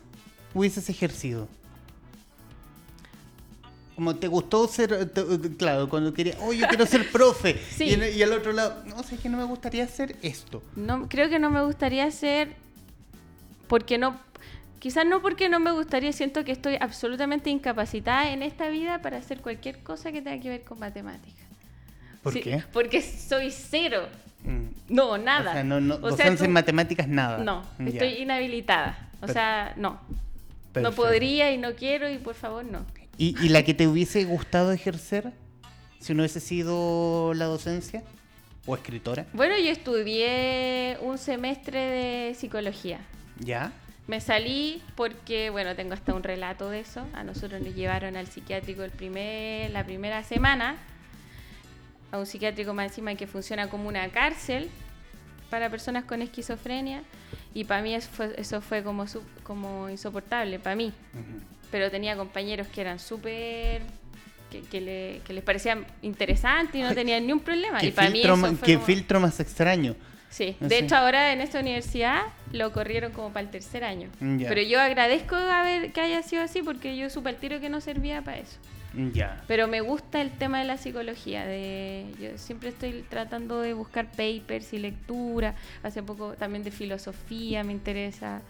[0.53, 1.47] hubieses ejercido?
[4.01, 5.23] Como te gustó ser, te-
[5.57, 7.61] claro, cuando querías, oh, yo quiero ser profe.
[7.69, 7.83] Sí.
[7.83, 10.63] Y, en- y al otro lado, no sé, es que no me gustaría hacer esto.
[10.75, 12.55] No, creo que no me gustaría hacer
[13.67, 14.19] porque no
[14.79, 19.17] quizás no porque no me gustaría, siento que estoy absolutamente incapacitada en esta vida para
[19.17, 21.45] hacer cualquier cosa que tenga que ver con matemáticas.
[22.23, 22.63] ¿Por Sí, qué?
[22.73, 24.07] Porque soy cero.
[24.43, 24.95] Mm.
[24.95, 25.51] No, nada.
[25.51, 27.37] O sea, no, no, O sea, tú- en matemáticas, nada.
[27.37, 28.97] No, Ya, estoy inhabilitada.
[29.21, 29.99] O sea, no.
[30.73, 32.83] No podría y no quiero y por favor no.
[33.17, 35.33] ¿Y, y la que te hubiese gustado ejercer
[35.99, 38.03] si no hubiese sido la docencia?
[38.65, 39.25] ¿O escritora?
[39.33, 42.99] Bueno, yo estudié un semestre de psicología.
[43.39, 43.71] ¿Ya?
[44.07, 47.05] Me salí porque, bueno, tengo hasta un relato de eso.
[47.13, 50.77] A nosotros nos llevaron al psiquiátrico el primer, la primera semana,
[52.11, 54.69] a un psiquiátrico más encima que funciona como una cárcel
[55.49, 57.03] para personas con esquizofrenia.
[57.53, 59.05] Y para mí eso fue, eso fue como,
[59.43, 60.93] como insoportable, para mí.
[61.13, 61.43] Ujú.
[61.71, 63.81] Pero tenía compañeros que eran súper...
[64.51, 67.79] Que, que le- que les parecía interesante y no tenían ni un problema.
[67.79, 69.95] ¿Qué, y para mí filtro, eso ma- fue qué como- filtro más extraño?
[70.29, 70.83] Sí, Ah, de sí.
[70.83, 74.09] hecho ahora en esta universidad lo corrieron como para el tercer año.
[74.37, 74.49] Ya.
[74.49, 77.69] Pero yo agradezco a ver que haya sido así porque yo supe al tiro que
[77.69, 78.57] no servía para eso.
[79.13, 79.41] Ya.
[79.47, 84.07] Pero me gusta el tema de la psicología, de yo siempre estoy tratando de buscar
[84.11, 85.55] papers y lectura.
[85.81, 88.41] Hace poco también de filosofía me interesa,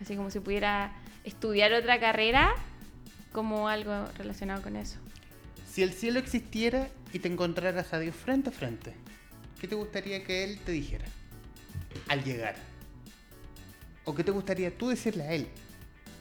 [0.00, 0.92] así como si pudiera
[1.24, 2.54] estudiar otra carrera
[3.32, 4.98] como algo relacionado con eso.
[5.70, 8.94] Si el cielo existiera y te encontraras a Dios frente a frente,
[9.60, 11.06] ¿qué te gustaría que Él te dijera
[12.08, 12.54] al llegar?
[14.04, 15.48] ¿O qué te gustaría tú decirle a Él?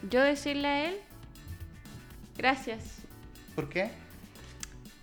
[0.09, 0.97] Yo decirle a él,
[2.37, 2.97] gracias
[3.55, 3.89] ¿Por qué?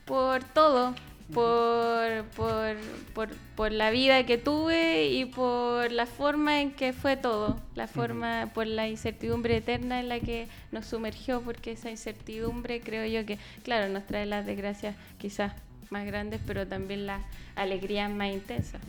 [0.05, 0.94] por todo,
[1.33, 2.76] por, por,
[3.14, 7.87] por, por, la vida que tuve y por la forma en que fue todo, la
[7.87, 13.26] forma, por la incertidumbre eterna en la que nos sumergió, porque esa incertidumbre creo yo
[13.26, 15.53] que, claro, nos trae las desgracias quizás
[15.91, 17.22] más grandes, pero también las
[17.57, 18.81] alegrías más intensas.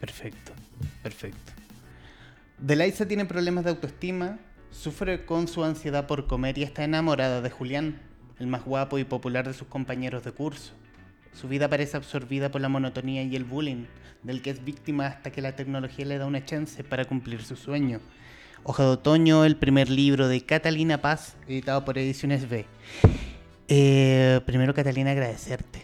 [0.00, 0.52] Perfecto,
[1.02, 1.52] perfecto.
[2.58, 4.38] Delaisa tiene problemas de autoestima,
[4.70, 8.00] sufre con su ansiedad por comer y está enamorada de Julián,
[8.38, 10.72] el más guapo y popular de sus compañeros de curso.
[11.32, 13.86] Su vida parece absorbida por la monotonía y el bullying,
[14.22, 17.56] del que es víctima hasta que la tecnología le da una chance para cumplir su
[17.56, 18.00] sueño.
[18.62, 22.66] Hoja de Otoño, el primer libro de Catalina Paz, editado por Ediciones B.
[23.68, 25.82] Eh, primero, Catalina, agradecerte.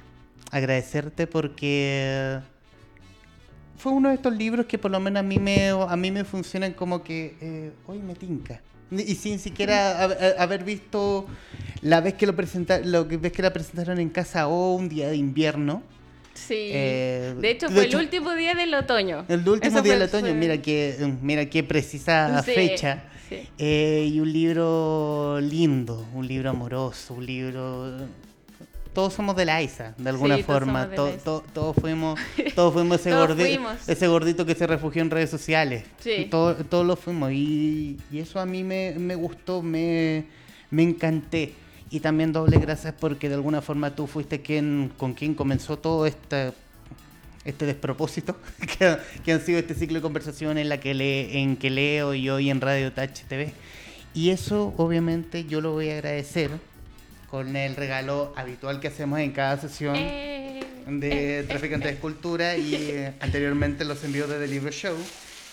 [0.51, 2.41] Agradecerte porque
[3.77, 6.25] fue uno de estos libros que por lo menos a mí me, a mí me
[6.25, 8.61] funcionan como que, eh, hoy me tinca.
[8.91, 10.05] Y sin siquiera
[10.39, 11.27] haber visto
[11.83, 14.89] la vez que lo presentaron, lo que ves que la presentaron en casa o un
[14.89, 15.83] día de invierno.
[16.35, 16.55] Sí.
[16.73, 19.25] Eh, de hecho, fue el último día del otoño.
[19.29, 20.35] El último día del otoño.
[20.35, 23.05] Mira qué, mira qué precisa fecha.
[23.59, 28.07] Eh, y un libro lindo, un libro amoroso, un libro
[28.97, 30.89] todos somos de la ISA, de alguna forma.
[30.89, 32.19] Todos fuimos,
[32.55, 35.85] todos fuimos, ese, gordito, ese gordito que se refugió en redes sociales.
[35.99, 36.29] Sí.
[36.31, 37.31] Todos lo fuimos.
[37.31, 40.25] Y, eso a mí me, gustó, me,
[40.71, 41.53] me encanté.
[41.91, 46.07] Y también doble gracias porque de alguna forma tú fuiste quien, con quien comenzó todo
[46.07, 46.55] este,
[47.45, 48.35] este despropósito
[48.79, 52.15] que, que, han sido este ciclo de conversación en la que le, en que leo
[52.15, 53.53] y hoy en Radio Touch TV.
[54.15, 56.51] Y eso obviamente yo lo voy a agradecer
[57.31, 62.57] con el regalo habitual que hacemos en cada sesión eh, de eh, Traficantes de Escultura
[62.57, 64.97] y eh, anteriormente los envíos de The Libro Show,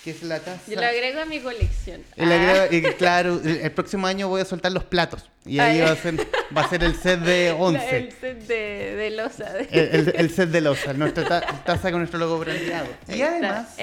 [0.04, 0.60] que es la taza.
[0.70, 2.02] Yo lo agrego a mi colección.
[2.18, 2.66] Ah.
[2.70, 6.14] Y claro, el, próximo año voy a soltar los platos y ahí va a, ser,
[6.56, 7.96] va a ser el set de 11.
[7.96, 9.58] El set de, de losa.
[9.70, 12.88] El, set de losa, nuestra taza con nuestro logo brandeado.
[13.08, 13.76] Y además...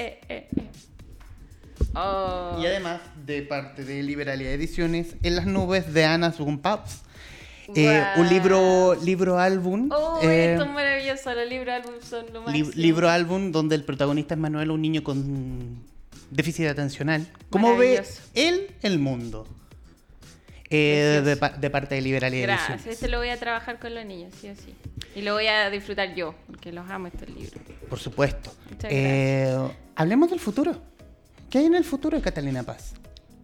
[1.94, 2.58] Oh.
[2.62, 6.32] Y además, de parte de Liberalia Ediciones, en las nubes de Ana
[6.62, 7.02] Paps
[7.74, 9.88] eh, un libro, libro álbum.
[9.92, 12.70] Oh, eh, esto es maravilloso, los libros álbum son lo máximo.
[12.74, 15.84] libro álbum donde el protagonista es Manuel, un niño con
[16.30, 17.26] déficit atencional.
[17.50, 18.02] ¿Cómo ve
[18.34, 19.46] él el mundo?
[20.74, 21.20] Eh,
[21.60, 24.48] de, parte de Liberal y Gracias, este lo voy a trabajar con los niños, sí
[24.48, 24.74] o sí.
[25.14, 27.60] Y lo voy a disfrutar yo, porque los amo estos libros.
[27.90, 28.54] Por supuesto.
[29.94, 30.80] hablemos del futuro.
[31.50, 32.94] ¿Qué hay en el futuro de Catalina Paz?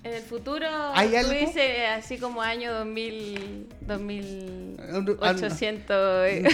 [0.05, 6.47] En el futuro, ¿Hay tú dices así como año 2000, 2800.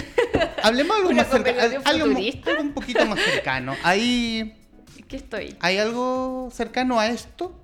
[0.63, 2.05] Hablemos algo más cercano, algo, algo,
[2.59, 3.75] un poquito más cercano.
[3.83, 4.55] ¿Hay,
[5.07, 5.55] ¿Qué estoy?
[5.59, 7.55] ¿Hay algo cercano a esto?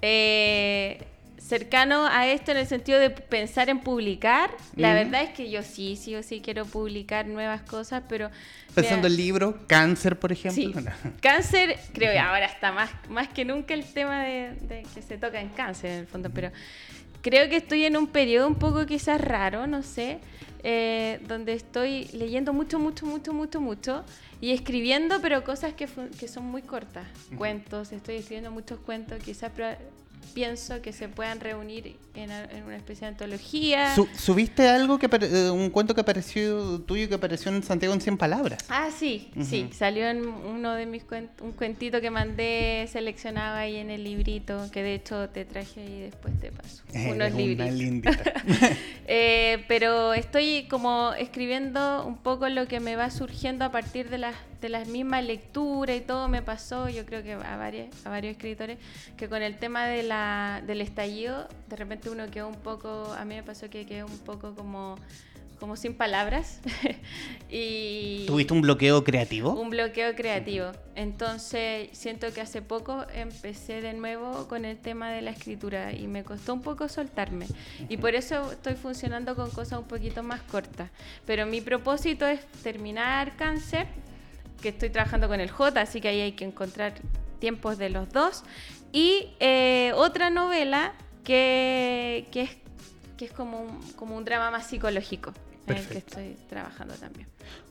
[0.00, 0.98] Eh,
[1.46, 4.50] cercano a esto en el sentido de pensar en publicar.
[4.74, 8.30] La verdad es que yo sí, sí o sí quiero publicar nuevas cosas, pero...
[8.74, 10.82] Pensando en el libro, cáncer, por ejemplo.
[11.22, 15.40] Cáncer, creo que ahora está más, más que nunca el tema de, que se toca
[15.40, 16.50] en cáncer, en el fondo, pero
[17.22, 20.18] creo que estoy en un periodo un poco quizás raro, no sé,
[20.64, 24.04] eh, donde estoy leyendo mucho, mucho, mucho, mucho, mucho
[24.40, 25.88] y escribiendo, pero cosas que,
[26.18, 27.06] que son muy cortas.
[27.38, 29.52] Cuentos, estoy escribiendo muchos cuentos, quizás
[30.34, 32.30] pienso que se puedan reunir en,
[32.64, 33.94] una especie de antología.
[34.16, 38.16] ¿Subiste algo, que eh, un cuento que apareció tuyo que apareció en Santiago en 100
[38.16, 38.64] palabras?
[38.68, 43.76] Ah, sí, sí, salió en uno de mis cuentos, un cuentito que mandé seleccionado ahí
[43.76, 46.82] en el librito, que de hecho te traje y después te paso.
[46.92, 48.16] Eh, unos libritos.
[49.06, 54.18] eh, pero estoy como escribiendo un poco lo que me va surgiendo a partir de
[54.18, 58.10] las de las mismas lecturas y todo me pasó, yo creo que a, varios, a
[58.10, 58.78] varios escritores,
[59.16, 63.24] que con el tema de la, del estallido, de repente uno quedó un poco, a
[63.24, 64.96] mí me pasó que quedó un poco como
[65.58, 66.60] como sin palabras.
[67.50, 69.52] y ¿Tuviste un bloqueo creativo?
[69.52, 70.72] Un bloqueo creativo.
[70.94, 76.06] Entonces, siento que hace poco empecé de nuevo con el tema de la escritura y
[76.06, 77.46] me costó un poco soltarme.
[77.88, 80.90] Y por eso estoy funcionando con cosas un poquito más cortas.
[81.24, 83.86] Pero mi propósito es terminar cáncer
[84.60, 86.94] que estoy trabajando con el J, así que ahí hay que encontrar
[87.38, 88.44] tiempos de los dos.
[88.92, 90.94] Y eh, otra novela
[91.24, 92.50] que, que, es,
[93.16, 95.32] que es como un, como un drama más psicológico,
[95.66, 97.28] en el que estoy trabajando también.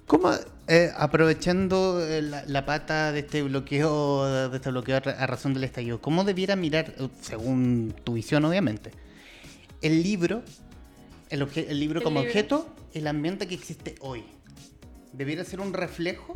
[0.07, 0.31] ¿Cómo,
[0.67, 5.99] eh, aprovechando eh, la, pata de este bloqueo, de este bloqueo a razón del estallido,
[5.99, 8.91] cómo debiera mirar, según tu visión obviamente,
[9.81, 10.43] el libro,
[11.29, 14.23] el, el libro como objeto, el ambiente que existe hoy?
[15.11, 16.35] ¿Debiera ser un reflejo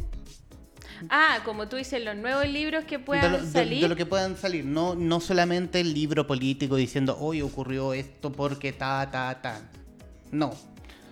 [1.10, 3.84] Ah, como tú dices, los nuevos libros que puedan salir.
[3.84, 8.32] De, lo que puedan salir, no, no solamente el libro político diciendo, hoy ocurrió esto
[8.32, 9.62] porque ta, ta, ta.
[10.32, 10.54] No.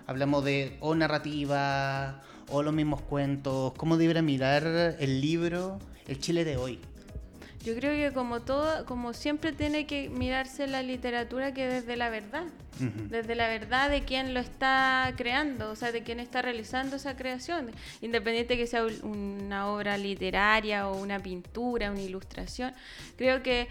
[0.06, 3.74] Hablamos de o narrativa, o los mismos cuentos?
[3.78, 6.80] ¿Cómo debería mirar el libro, el Chile de hoy?
[7.64, 12.10] Yo creo que como todo, como siempre tiene que mirarse la literatura que desde la
[12.10, 12.46] verdad,
[13.10, 17.18] desde la verdad de quien lo está creando, o sea, de quien está realizando esa
[17.18, 22.74] creación, independiente que sea una obra literaria o una pintura, una ilustración.
[23.18, 23.68] Creo que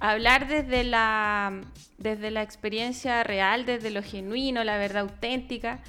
[0.00, 1.60] hablar desde la,
[1.98, 5.80] desde la experiencia real, desde lo genuino, la verdad auténtica,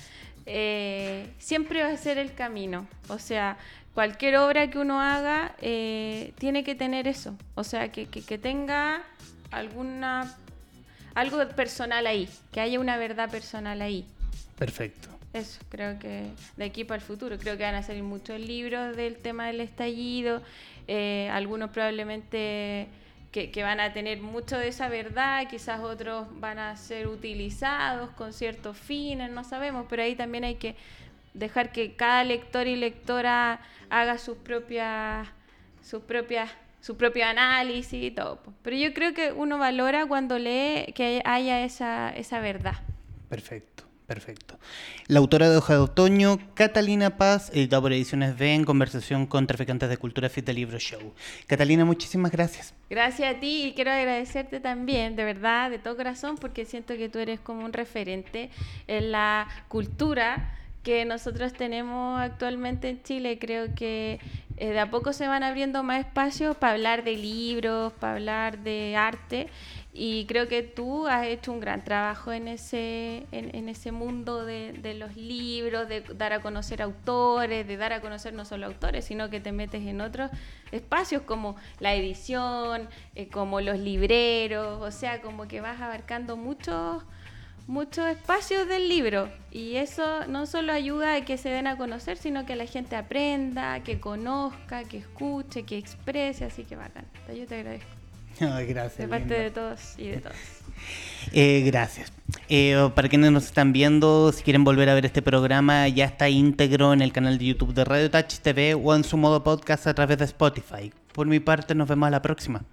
[0.46, 2.88] eh, siempre va a ser el camino.
[3.10, 3.58] O sea,
[3.98, 8.06] cualquier obra que uno haga eh, tiene que tener eso, o sea, que,
[8.38, 9.02] tenga
[9.50, 10.38] alguna
[11.16, 14.06] algo personal ahí, que haya una verdad personal ahí.
[14.56, 15.10] Perfecto.
[15.34, 16.28] Eso, creo que
[16.58, 19.62] de aquí para el futuro, creo que van a salir muchos libros del tema del
[19.62, 20.44] estallido,
[20.88, 22.86] eh, algunos probablemente
[23.32, 28.12] que, que, van a tener mucho de esa verdad, quizás otros van a ser utilizados
[28.12, 30.76] con ciertos fines, no sabemos, pero ahí también hay que
[31.38, 35.28] dejar que cada lector y lectora haga sus propias,
[35.82, 36.50] sus propias,
[36.82, 38.42] su propio análisis y todo.
[38.64, 42.76] Pero yo creo que uno valora cuando lee que haya esa, esa verdad.
[43.30, 43.78] Perfecto.
[44.08, 44.58] Perfecto.
[45.08, 49.48] La autora de Hoja de Otoño, Catalina Paz, editada por Ediciones B, en conversación con
[49.48, 51.14] traficantes de cultura Fit de Libro Show.
[51.46, 52.74] Catalina, muchísimas gracias.
[52.90, 57.10] Gracias a ti y quiero agradecerte también, de verdad, de todo corazón, porque siento que
[57.10, 58.50] tú eres como un referente
[58.88, 60.58] en la cultura
[60.88, 63.38] que nosotros tenemos actualmente en Chile.
[63.40, 64.22] Creo que
[64.56, 68.60] eh, de a poco se van abriendo más espacios para hablar de libros, para hablar
[68.60, 69.50] de arte.
[69.92, 74.94] Y creo que tú has hecho un gran trabajo en ese, en, ese mundo de,
[74.98, 79.30] los libros, de dar a conocer autores, de dar a conocer no solo autores, sino
[79.30, 80.32] que te metes en otros
[80.72, 87.04] espacios como la edición, eh, como los libreros, o sea, como que vas abarcando muchos
[87.68, 92.18] muchos espacios del libro y eso no solo ayuda a que se den a conocer,
[92.18, 97.06] sino que la gente aprenda, que conozca, que escuche, que exprese, así que bacán.
[97.36, 97.90] Yo te agradezco.
[98.40, 98.98] gracias.
[98.98, 100.38] De parte de todos y de todas.
[101.34, 102.14] Eh, gracias.
[102.50, 106.30] Eh, para quienes nos están viendo, si quieren volver a ver este programa, ya está
[106.30, 109.88] íntegro en el canal de YouTube de Radio Touch TV o en su modo podcast
[109.88, 110.94] a través de Spotify.
[111.14, 112.64] Por mi parte, nos vemos a la próxima.